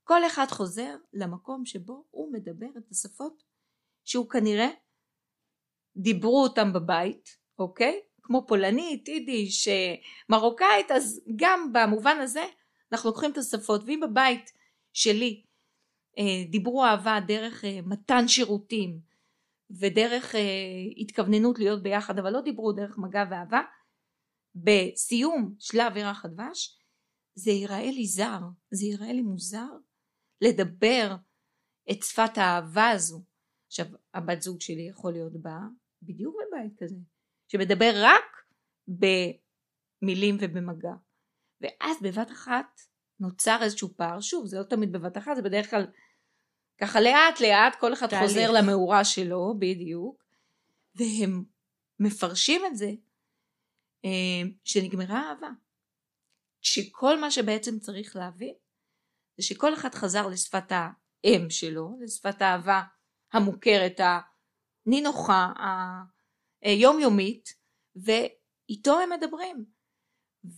[0.04, 3.44] כל אחד חוזר למקום שבו הוא מדבר את השפות
[4.06, 4.70] שהוא כנראה
[5.98, 9.68] דיברו אותם בבית אוקיי כמו פולנית, יידיש,
[10.30, 12.46] מרוקאית, אז גם במובן הזה
[12.92, 14.52] אנחנו לוקחים את השפות, ואם בבית
[14.94, 15.44] שלי
[16.18, 19.00] אה, דיברו אהבה דרך אה, מתן שירותים
[19.80, 20.42] ודרך אה,
[20.98, 23.62] התכווננות להיות ביחד, אבל לא דיברו דרך מגע ואהבה,
[24.56, 26.80] בסיום שלב ירח הדבש
[27.36, 28.40] זה ייראה לי זר,
[28.72, 29.68] זה ייראה לי מוזר
[30.42, 31.16] לדבר
[31.92, 33.24] את שפת האהבה הזו.
[33.68, 35.60] עכשיו הבת זוג שלי יכול להיות בה
[36.02, 36.96] בדיוק בבית כזה.
[37.48, 38.24] שמדבר רק
[38.88, 40.94] במילים ובמגע.
[41.62, 42.82] ואז בבת אחת
[43.20, 45.86] נוצר איזשהו פער, שוב זה לא תמיד בבת אחת, זה בדרך כלל
[46.82, 48.30] ככה לאט לאט כל אחד תהליך.
[48.30, 50.24] חוזר למאורה שלו בדיוק,
[50.96, 51.44] והם
[52.00, 52.92] מפרשים את זה
[54.06, 55.50] אה, שנגמרה האהבה.
[56.62, 58.54] שכל מה שבעצם צריך להבין
[59.38, 62.82] זה שכל אחד חזר לשפת האם שלו, לשפת האהבה
[63.34, 64.00] המוכרת,
[64.86, 67.50] הנינוחה, אה, יומיומית
[67.96, 69.66] ואיתו הם מדברים.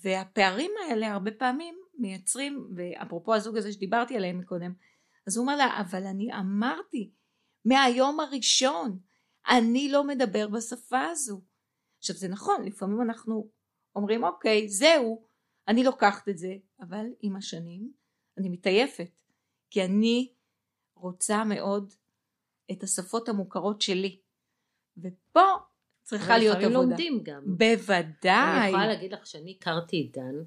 [0.03, 4.73] והפערים האלה הרבה פעמים מייצרים ואפרופו הזוג הזה שדיברתי עליהם מקודם
[5.27, 7.11] אז הוא אומר לה אבל אני אמרתי
[7.65, 8.99] מהיום הראשון
[9.49, 11.41] אני לא מדבר בשפה הזו.
[11.99, 13.49] עכשיו זה נכון לפעמים אנחנו
[13.95, 15.27] אומרים אוקיי זהו
[15.67, 17.91] אני לוקחת את זה אבל עם השנים
[18.37, 19.11] אני מתעייפת
[19.69, 20.33] כי אני
[20.95, 21.93] רוצה מאוד
[22.71, 24.17] את השפות המוכרות שלי
[24.97, 25.41] ופה
[26.03, 26.69] צריכה להיות עבודה.
[26.69, 27.41] לפעמים לומדים גם.
[27.45, 28.59] בוודאי.
[28.59, 30.43] אני יכולה להגיד לך שאני הכרתי את דן,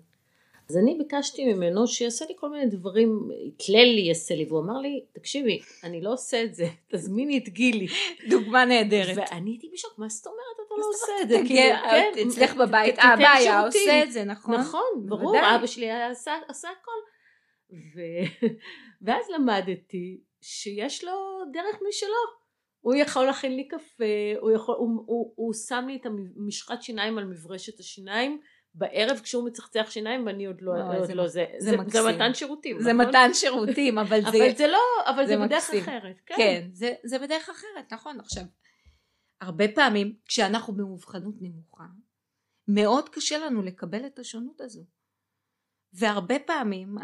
[0.71, 4.79] אז אני ביקשתי ממנו שיעשה לי כל מיני דברים, יתלה לי, יעשה לי, והוא אמר
[4.79, 7.87] לי, תקשיבי, אני לא עושה את זה, תזמיני את גילי.
[8.29, 9.17] דוגמה נהדרת.
[9.17, 11.37] ואני הייתי בשוק, מה זאת אומרת אתה לא עושה את זה?
[11.47, 14.55] כאילו, כן, אצלך בבית, אבא היה עושה את זה, נכון?
[14.55, 15.91] נכון, ברור, אבא שלי
[16.49, 17.01] עשה הכל.
[19.03, 22.41] ואז למדתי שיש לו דרך משלו.
[22.81, 24.05] הוא יכול להכין לי קפה,
[24.41, 28.41] הוא, יכול, הוא, הוא, הוא שם לי את המשחת שיניים על מברשת השיניים
[28.75, 32.35] בערב כשהוא מצחצח שיניים ואני עוד לא, לא, זה, לא זה, זה, זה, זה מתן
[32.35, 33.09] שירותים, זה נכון?
[33.09, 36.95] מתן שירותים, אבל זה, אבל זה לא, אבל זה, זה בדרך אחרת, כן, כן זה,
[37.05, 38.43] זה בדרך אחרת, נכון, עכשיו,
[39.41, 41.85] הרבה פעמים כשאנחנו במובחנות נמוכה,
[42.69, 44.85] מאוד קשה לנו לקבל את השונות הזו,
[45.93, 46.97] והרבה פעמים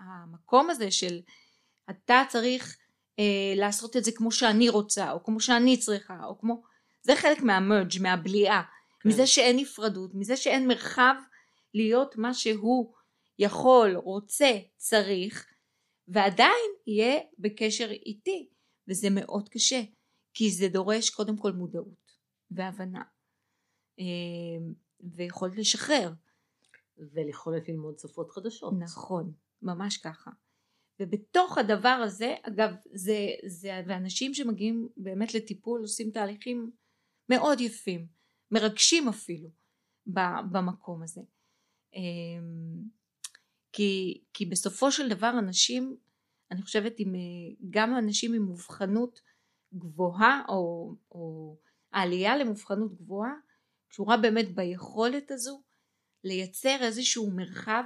[0.00, 1.20] המקום הזה של
[1.90, 2.78] אתה צריך
[3.18, 6.62] אה, לעשות את זה כמו שאני רוצה או כמו שאני צריכה או כמו
[7.02, 8.62] זה חלק מהמרג' מהבליעה.
[9.00, 9.08] כן.
[9.08, 11.14] מזה שאין נפרדות מזה שאין מרחב
[11.74, 12.92] להיות מה שהוא
[13.38, 15.46] יכול רוצה צריך
[16.08, 18.48] ועדיין יהיה בקשר איתי
[18.88, 19.82] וזה מאוד קשה
[20.34, 22.12] כי זה דורש קודם כל מודעות
[22.50, 23.02] והבנה
[23.98, 24.04] אה,
[25.00, 26.12] ויכולת לשחרר.
[26.98, 28.74] וליכולת ללמוד שפות חדשות.
[28.78, 30.30] נכון ממש ככה
[31.00, 36.70] ובתוך הדבר הזה אגב זה, זה ואנשים שמגיעים באמת לטיפול עושים תהליכים
[37.28, 38.06] מאוד יפים
[38.50, 39.50] מרגשים אפילו
[40.52, 41.20] במקום הזה.
[41.94, 42.82] אמ,
[43.72, 45.96] כי, כי בסופו של דבר אנשים
[46.50, 47.14] אני חושבת עם
[47.70, 49.20] גם אנשים עם מובחנות
[49.74, 51.56] גבוהה או, או
[51.92, 53.32] העלייה למובחנות גבוהה
[53.88, 55.62] קשורה באמת ביכולת הזו
[56.24, 57.84] לייצר איזשהו מרחב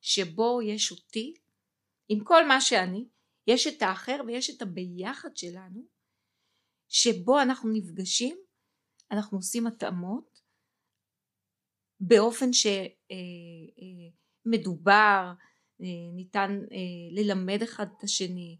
[0.00, 1.34] שבו יש אותי
[2.12, 3.08] עם כל מה שאני,
[3.46, 5.82] יש את האחר ויש את הביחד שלנו,
[6.88, 8.36] שבו אנחנו נפגשים,
[9.10, 10.40] אנחנו עושים התאמות
[12.00, 12.50] באופן
[14.46, 15.32] שמדובר, אה,
[15.80, 16.76] אה, ניתן אה,
[17.10, 18.58] ללמד אחד את השני.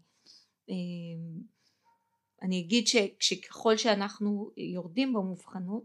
[2.41, 2.87] אני אגיד
[3.19, 5.83] שככל שאנחנו יורדים במובחנות,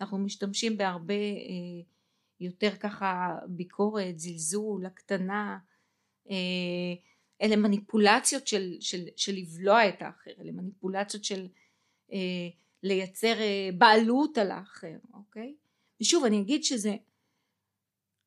[0.00, 1.14] אנחנו משתמשים בהרבה
[2.40, 5.58] יותר ככה ביקורת, זלזול, הקטנה,
[7.42, 11.48] אלה מניפולציות של, של, של לבלוע את האחר, אלה מניפולציות של
[12.12, 12.48] אה,
[12.82, 15.54] לייצר אה, בעלות על האחר, אוקיי?
[16.00, 16.96] ושוב אני אגיד שזה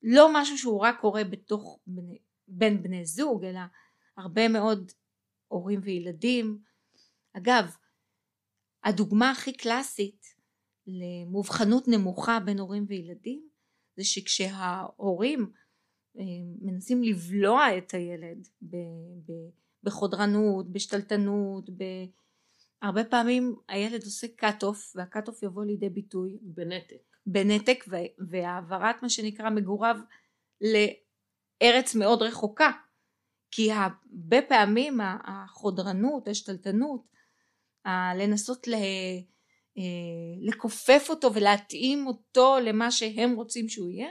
[0.03, 3.59] לא משהו שהוא רק קורה בתוך בני, בין בני זוג, אלא
[4.17, 4.91] הרבה מאוד
[5.47, 6.59] הורים וילדים.
[7.33, 7.75] אגב,
[8.83, 10.35] הדוגמה הכי קלאסית
[10.87, 13.49] למובחנות נמוכה בין הורים וילדים
[13.95, 15.58] זה שכשההורים אה,
[16.61, 18.47] מנסים לבלוע את הילד
[19.83, 21.83] בחודרנות, בשתלטנות, ב...
[22.81, 26.95] הרבה פעמים הילד עושה cut off והcut off יבוא לידי ביטוי בנתק.
[27.25, 27.85] בנתק
[28.29, 29.95] והעברת מה שנקרא מגוריו
[30.61, 32.71] לארץ מאוד רחוקה.
[33.51, 37.01] כי הרבה פעמים החודרנות, השתלטנות,
[38.15, 38.73] לנסות ל...
[39.77, 39.83] אה,
[40.41, 44.09] לכופף אותו ולהתאים אותו למה שהם רוצים שהוא יהיה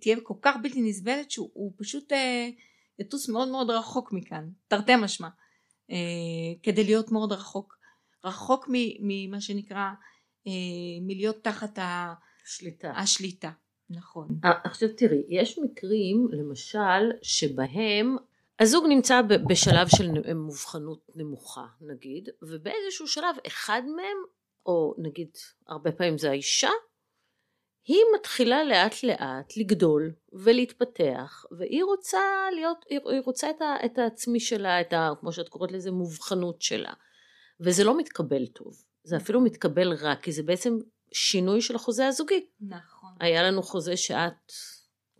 [0.00, 2.48] תהיה כל כך בלתי נסבלת שהוא פשוט אה,
[2.98, 5.28] יטוס מאוד מאוד רחוק מכאן תרתי משמע
[6.62, 7.78] כדי להיות מאוד רחוק
[8.24, 8.68] רחוק
[9.00, 9.90] ממה שנקרא
[11.00, 12.90] מלהיות תחת השליטה.
[12.90, 13.50] השליטה
[13.90, 14.28] נכון.
[14.64, 18.16] עכשיו תראי יש מקרים למשל שבהם
[18.58, 24.16] הזוג נמצא בשלב של מובחנות נמוכה נגיד ובאיזשהו שלב אחד מהם
[24.66, 25.28] או נגיד
[25.66, 26.70] הרבה פעמים זה האישה
[27.86, 32.20] היא מתחילה לאט לאט לגדול ולהתפתח והיא רוצה
[32.54, 36.62] להיות היא רוצה את, ה, את העצמי שלה את ה, כמו שאת קוראת לזה מובחנות
[36.62, 36.92] שלה.
[37.60, 40.78] וזה לא מתקבל טוב זה אפילו מתקבל רע כי זה בעצם
[41.12, 42.46] שינוי של החוזה הזוגי.
[42.60, 43.10] נכון.
[43.20, 44.52] היה לנו חוזה שאת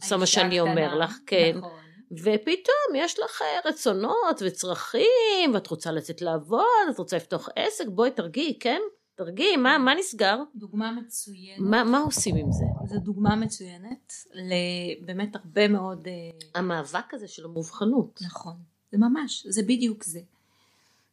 [0.02, 1.52] עושה מה שאני אומר לך כן.
[1.56, 1.80] נכון.
[2.12, 8.10] ופתאום יש לך אה, רצונות וצרכים, ואת רוצה לצאת לעבוד, את רוצה לפתוח עסק, בואי
[8.10, 8.80] תרגיעי, כן?
[9.14, 10.38] תרגיעי, מה, מה נסגר?
[10.54, 11.60] דוגמה מצוינת.
[11.60, 12.64] מה, מה עושים עם זה?
[12.84, 16.08] זו דוגמה מצוינת לבאמת הרבה מאוד...
[16.08, 18.20] אה, המאבק הזה של המובחנות.
[18.22, 18.56] נכון,
[18.92, 20.20] זה ממש, זה בדיוק זה.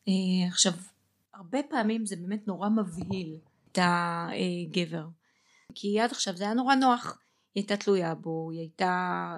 [0.08, 0.72] אה, עכשיו,
[1.34, 3.38] הרבה פעמים זה באמת נורא מבהיל
[3.72, 5.06] את הגבר.
[5.76, 7.18] כי עד עכשיו זה היה נורא נוח.
[7.56, 9.38] היא הייתה תלויה בו, היא הייתה...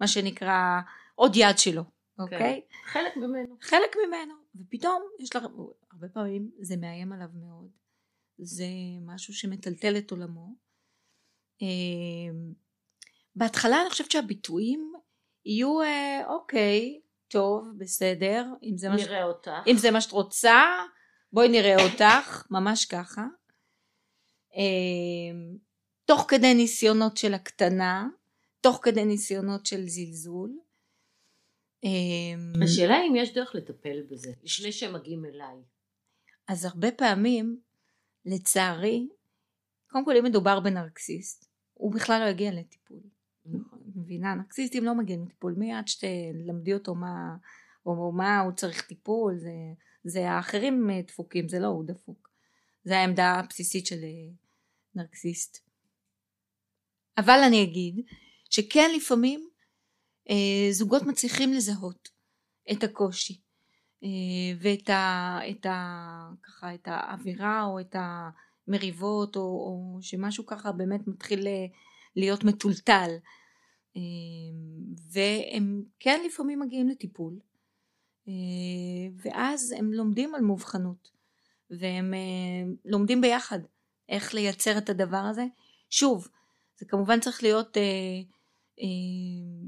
[0.00, 0.80] מה שנקרא
[1.14, 2.22] עוד יד שלו, כן.
[2.22, 2.60] אוקיי?
[2.68, 2.76] כן.
[2.92, 3.56] חלק ממנו.
[3.60, 5.44] חלק ממנו, ופתאום יש לך,
[5.92, 7.70] הרבה פעמים זה מאיים עליו מאוד,
[8.38, 8.66] זה
[9.00, 10.54] משהו שמטלטל את עולמו.
[11.62, 12.52] אמ,
[13.36, 14.92] בהתחלה אני חושבת שהביטויים
[15.44, 19.06] יהיו אה, אוקיי, טוב, בסדר, אם זה, מה, ש...
[19.66, 20.62] אם זה מה שאת רוצה,
[21.32, 23.26] בואי נראה אותך, ממש ככה.
[24.54, 25.56] אמ,
[26.04, 28.08] תוך כדי ניסיונות של הקטנה,
[28.60, 30.58] תוך כדי ניסיונות של זלזול.
[31.84, 35.56] אמ, השאלה אם יש דרך לטפל בזה, לפני שהם מגיעים אליי.
[36.48, 37.60] אז הרבה פעמים,
[38.24, 39.08] לצערי,
[39.90, 43.00] קודם כל אם מדובר בנרקסיסט, הוא בכלל לא יגיע לטיפול.
[43.46, 43.78] נכון.
[43.94, 44.34] מבינה?
[44.34, 47.36] נרקסיסטים לא מגיעים לטיפול, מיד שתלמדי אותו מה,
[47.86, 49.50] או מה הוא צריך טיפול, זה,
[50.04, 52.28] זה האחרים דפוקים, זה לא הוא דפוק.
[52.84, 54.34] זה העמדה הבסיסית של אה,
[54.94, 55.58] נרקסיסט.
[57.18, 58.04] אבל אני אגיד
[58.50, 59.48] שכן לפעמים
[60.30, 62.08] אה, זוגות מצליחים לזהות
[62.72, 63.38] את הקושי אה,
[64.60, 67.96] ואת ה, את ה, ככה, את האווירה או את
[68.68, 71.46] המריבות או, או שמשהו ככה באמת מתחיל
[72.16, 73.10] להיות מטולטל
[75.12, 77.38] והם כן לפעמים מגיעים לטיפול,
[79.24, 81.10] ואז הם לומדים על מובחנות,
[81.70, 82.14] והם
[82.84, 83.58] לומדים ביחד
[84.08, 85.44] איך לייצר את הדבר הזה.
[85.90, 86.28] שוב,
[86.78, 87.82] זה כמובן צריך להיות אה,
[88.80, 89.66] אה,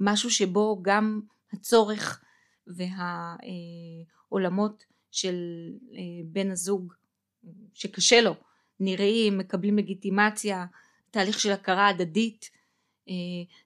[0.00, 1.20] משהו שבו גם
[1.52, 2.23] הצורך
[4.26, 5.34] והעולמות של
[5.92, 6.92] אה, בן הזוג
[7.74, 8.34] שקשה לו
[8.80, 10.66] נראים, מקבלים לגיטימציה,
[11.10, 12.50] תהליך של הכרה הדדית.
[13.08, 13.14] אה,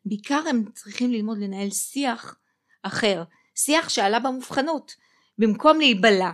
[0.04, 2.36] בעיקר הם צריכים ללמוד לנהל שיח
[2.82, 3.24] אחר,
[3.54, 4.94] שיח שעלה במובחנות,
[5.38, 6.30] במקום להיבלע,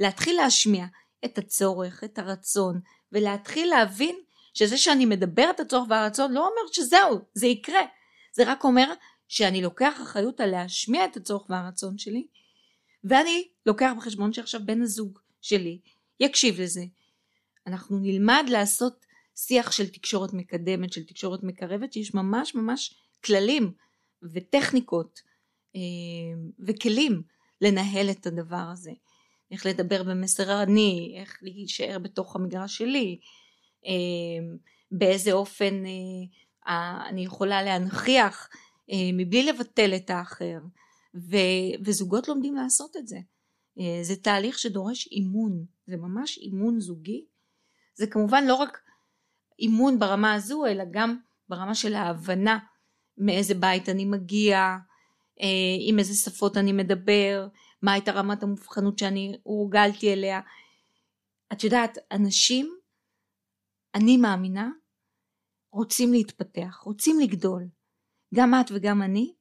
[0.00, 0.86] להתחיל להשמיע
[1.24, 2.80] את הצורך, את הרצון,
[3.12, 4.16] ולהתחיל להבין
[4.54, 7.80] שזה שאני מדבר את הצורך והרצון לא אומר שזהו, זה יקרה.
[8.32, 8.92] זה רק אומר
[9.30, 12.26] שאני לוקח אחריות על להשמיע את הצורך והרצון שלי,
[13.04, 15.78] ואני לוקח בחשבון שעכשיו בן הזוג שלי
[16.20, 16.84] יקשיב לזה.
[17.66, 19.06] אנחנו נלמד לעשות
[19.36, 23.72] שיח של תקשורת מקדמת, של תקשורת מקרבת, שיש ממש ממש כללים
[24.22, 25.20] וטכניקות
[25.76, 25.80] אה,
[26.58, 27.22] וכלים
[27.60, 28.92] לנהל את הדבר הזה.
[29.50, 33.18] איך לדבר במסר אני, איך להישאר בתוך המגרש שלי,
[33.86, 33.92] אה,
[34.90, 35.82] באיזה אופן
[36.66, 38.48] אה, אני יכולה להנכיח
[39.12, 40.58] מבלי לבטל את האחר
[41.14, 41.36] ו,
[41.84, 43.18] וזוגות לומדים לעשות את זה.
[44.02, 47.24] זה תהליך שדורש אימון זה ממש אימון זוגי.
[47.94, 48.80] זה כמובן לא רק
[49.58, 51.18] אימון ברמה הזו אלא גם
[51.48, 52.58] ברמה של ההבנה
[53.18, 54.76] מאיזה בית אני מגיע
[55.88, 57.48] עם איזה שפות אני מדבר
[57.82, 60.40] מה הייתה רמת המובחנות שאני הורגלתי אליה.
[61.52, 62.76] את יודעת אנשים
[63.94, 64.70] אני מאמינה,
[65.72, 67.68] רוצים להתפתח, רוצים לגדול.
[68.34, 69.34] גם את וגם אני,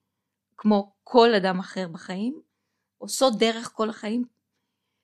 [0.57, 2.41] כמו כל אדם אחר בחיים,
[2.97, 4.25] עושות דרך כל החיים,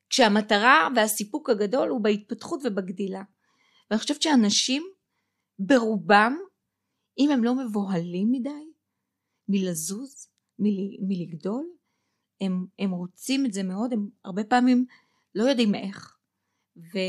[0.09, 3.23] כשהמטרה והסיפוק הגדול הוא בהתפתחות ובגדילה.
[3.89, 4.83] ואני חושבת שאנשים
[5.59, 6.37] ברובם,
[7.17, 8.71] אם הם לא מבוהלים מדי
[9.49, 10.27] מלזוז,
[10.59, 11.65] מל, מלגדול,
[12.41, 14.85] הם, הם רוצים את זה מאוד, הם הרבה פעמים
[15.35, 16.17] לא יודעים איך.
[16.77, 16.99] ו,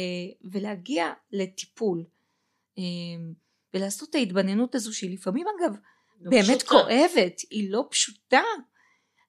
[0.52, 2.04] ולהגיע לטיפול,
[2.78, 3.34] אמ,
[3.74, 5.76] ולעשות את ההתבננות הזו שהיא לפעמים אגב
[6.20, 6.70] לא באמת פשוטה.
[6.70, 8.42] כואבת, היא לא פשוטה.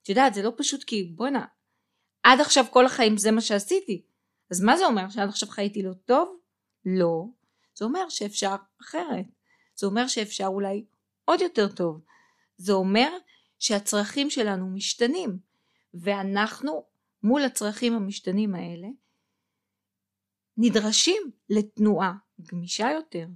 [0.04, 1.46] את יודעת זה לא פשוט כי בואנה
[2.24, 4.06] עד עכשיו כל החיים זה מה שעשיתי
[4.52, 6.40] אז מה זה אומר שעד עכשיו חייתי לא טוב?
[6.86, 7.26] לא.
[7.76, 9.26] זה אומר שאפשר אחרת.
[9.76, 10.86] זה אומר שאפשר אולי
[11.26, 12.02] עוד יותר טוב.
[12.58, 13.10] זה אומר
[13.60, 15.40] שהצרכים שלנו משתנים
[15.94, 16.86] ואנחנו
[17.24, 18.88] מול הצרכים המשתנים האלה
[20.58, 23.28] נדרשים לתנועה גמישה יותר,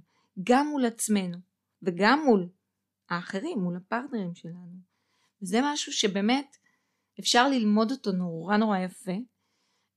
[0.42, 1.38] גם מול עצמנו
[1.82, 2.48] וגם מול
[3.12, 4.76] האחרים, מול הפרטנרים שלנו.
[5.40, 6.56] זה משהו שבאמת
[7.20, 9.12] אפשר ללמוד אותו נורא נורא יפה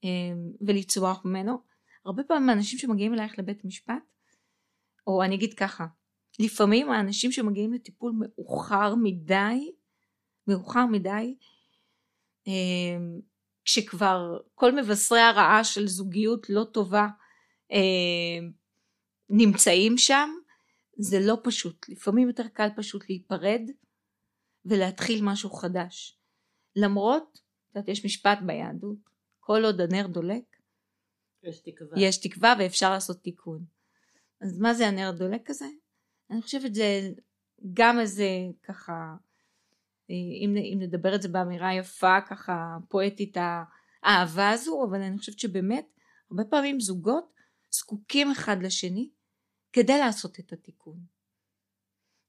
[0.03, 1.61] אמ, ולצרוח ממנו.
[2.05, 4.03] הרבה פעמים האנשים שמגיעים אלייך לבית משפט,
[5.07, 5.85] או אני אגיד ככה,
[6.39, 9.71] לפעמים האנשים שמגיעים לטיפול מאוחר מדי,
[10.47, 11.35] מאוחר מדי,
[12.47, 13.19] אמ,
[13.65, 17.07] כשכבר כל מבשרי הרעה של זוגיות לא טובה
[17.71, 18.51] אמ,
[19.29, 20.29] נמצאים שם,
[20.97, 21.89] זה לא פשוט.
[21.89, 23.61] לפעמים יותר קל פשוט להיפרד
[24.65, 26.19] ולהתחיל משהו חדש.
[26.75, 28.97] למרות, את יודעת, יש משפט ביהדות,
[29.39, 30.43] כל עוד הנר דולק,
[31.43, 31.99] יש תקווה.
[31.99, 33.65] יש תקווה ואפשר לעשות תיקון.
[34.41, 35.65] אז מה זה הנר דולק הזה?
[36.29, 37.11] אני חושבת זה
[37.73, 38.27] גם איזה
[38.63, 39.15] ככה,
[40.09, 43.37] אם, אם נדבר את זה באמירה יפה ככה פואטית
[44.03, 45.85] האהבה הזו, אבל אני חושבת שבאמת
[46.31, 47.33] הרבה פעמים זוגות
[47.71, 49.09] זקוקים אחד לשני
[49.75, 50.97] כדי לעשות את התיקון.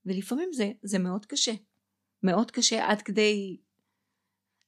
[0.06, 1.52] ולפעמים זה, זה מאוד קשה,
[2.22, 3.56] מאוד קשה עד כדי,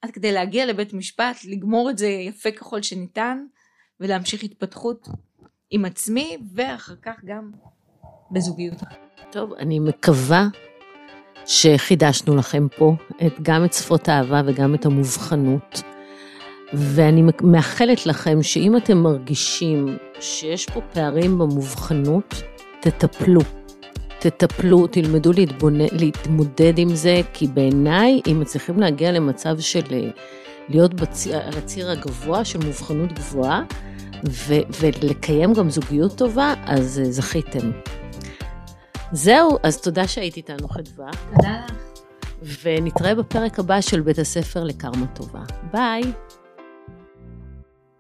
[0.03, 3.47] עד כדי להגיע לבית משפט, לגמור את זה יפה ככל שניתן
[4.01, 5.09] ולהמשיך התפתחות
[5.71, 7.51] עם עצמי ואחר כך גם
[8.31, 8.79] בזוגיות.
[9.33, 10.47] טוב, אני מקווה
[11.47, 12.93] שחידשנו לכם פה
[13.27, 15.83] את, גם את שפות האהבה וגם את המובחנות.
[16.73, 22.35] ואני מאחלת לכם שאם אתם מרגישים שיש פה פערים במובחנות,
[22.81, 23.41] תטפלו.
[24.19, 25.81] תטפלו, תלמדו להתבונ...
[25.93, 30.11] להתמודד עם זה, כי בעיניי, אם מצליחים להגיע למצב של אה,
[30.69, 33.63] להיות בציר, על הציר הגבוה, של מובחנות גבוהה,
[34.29, 34.55] ו...
[34.81, 37.71] ולקיים גם זוגיות טובה, אז אה, זכיתם.
[39.13, 41.11] זהו, אז תודה שהיית איתנו חדווה.
[41.35, 41.73] תודה לך.
[42.63, 45.43] ונתראה בפרק הבא של בית הספר לקרמה טובה.
[45.73, 46.03] ביי.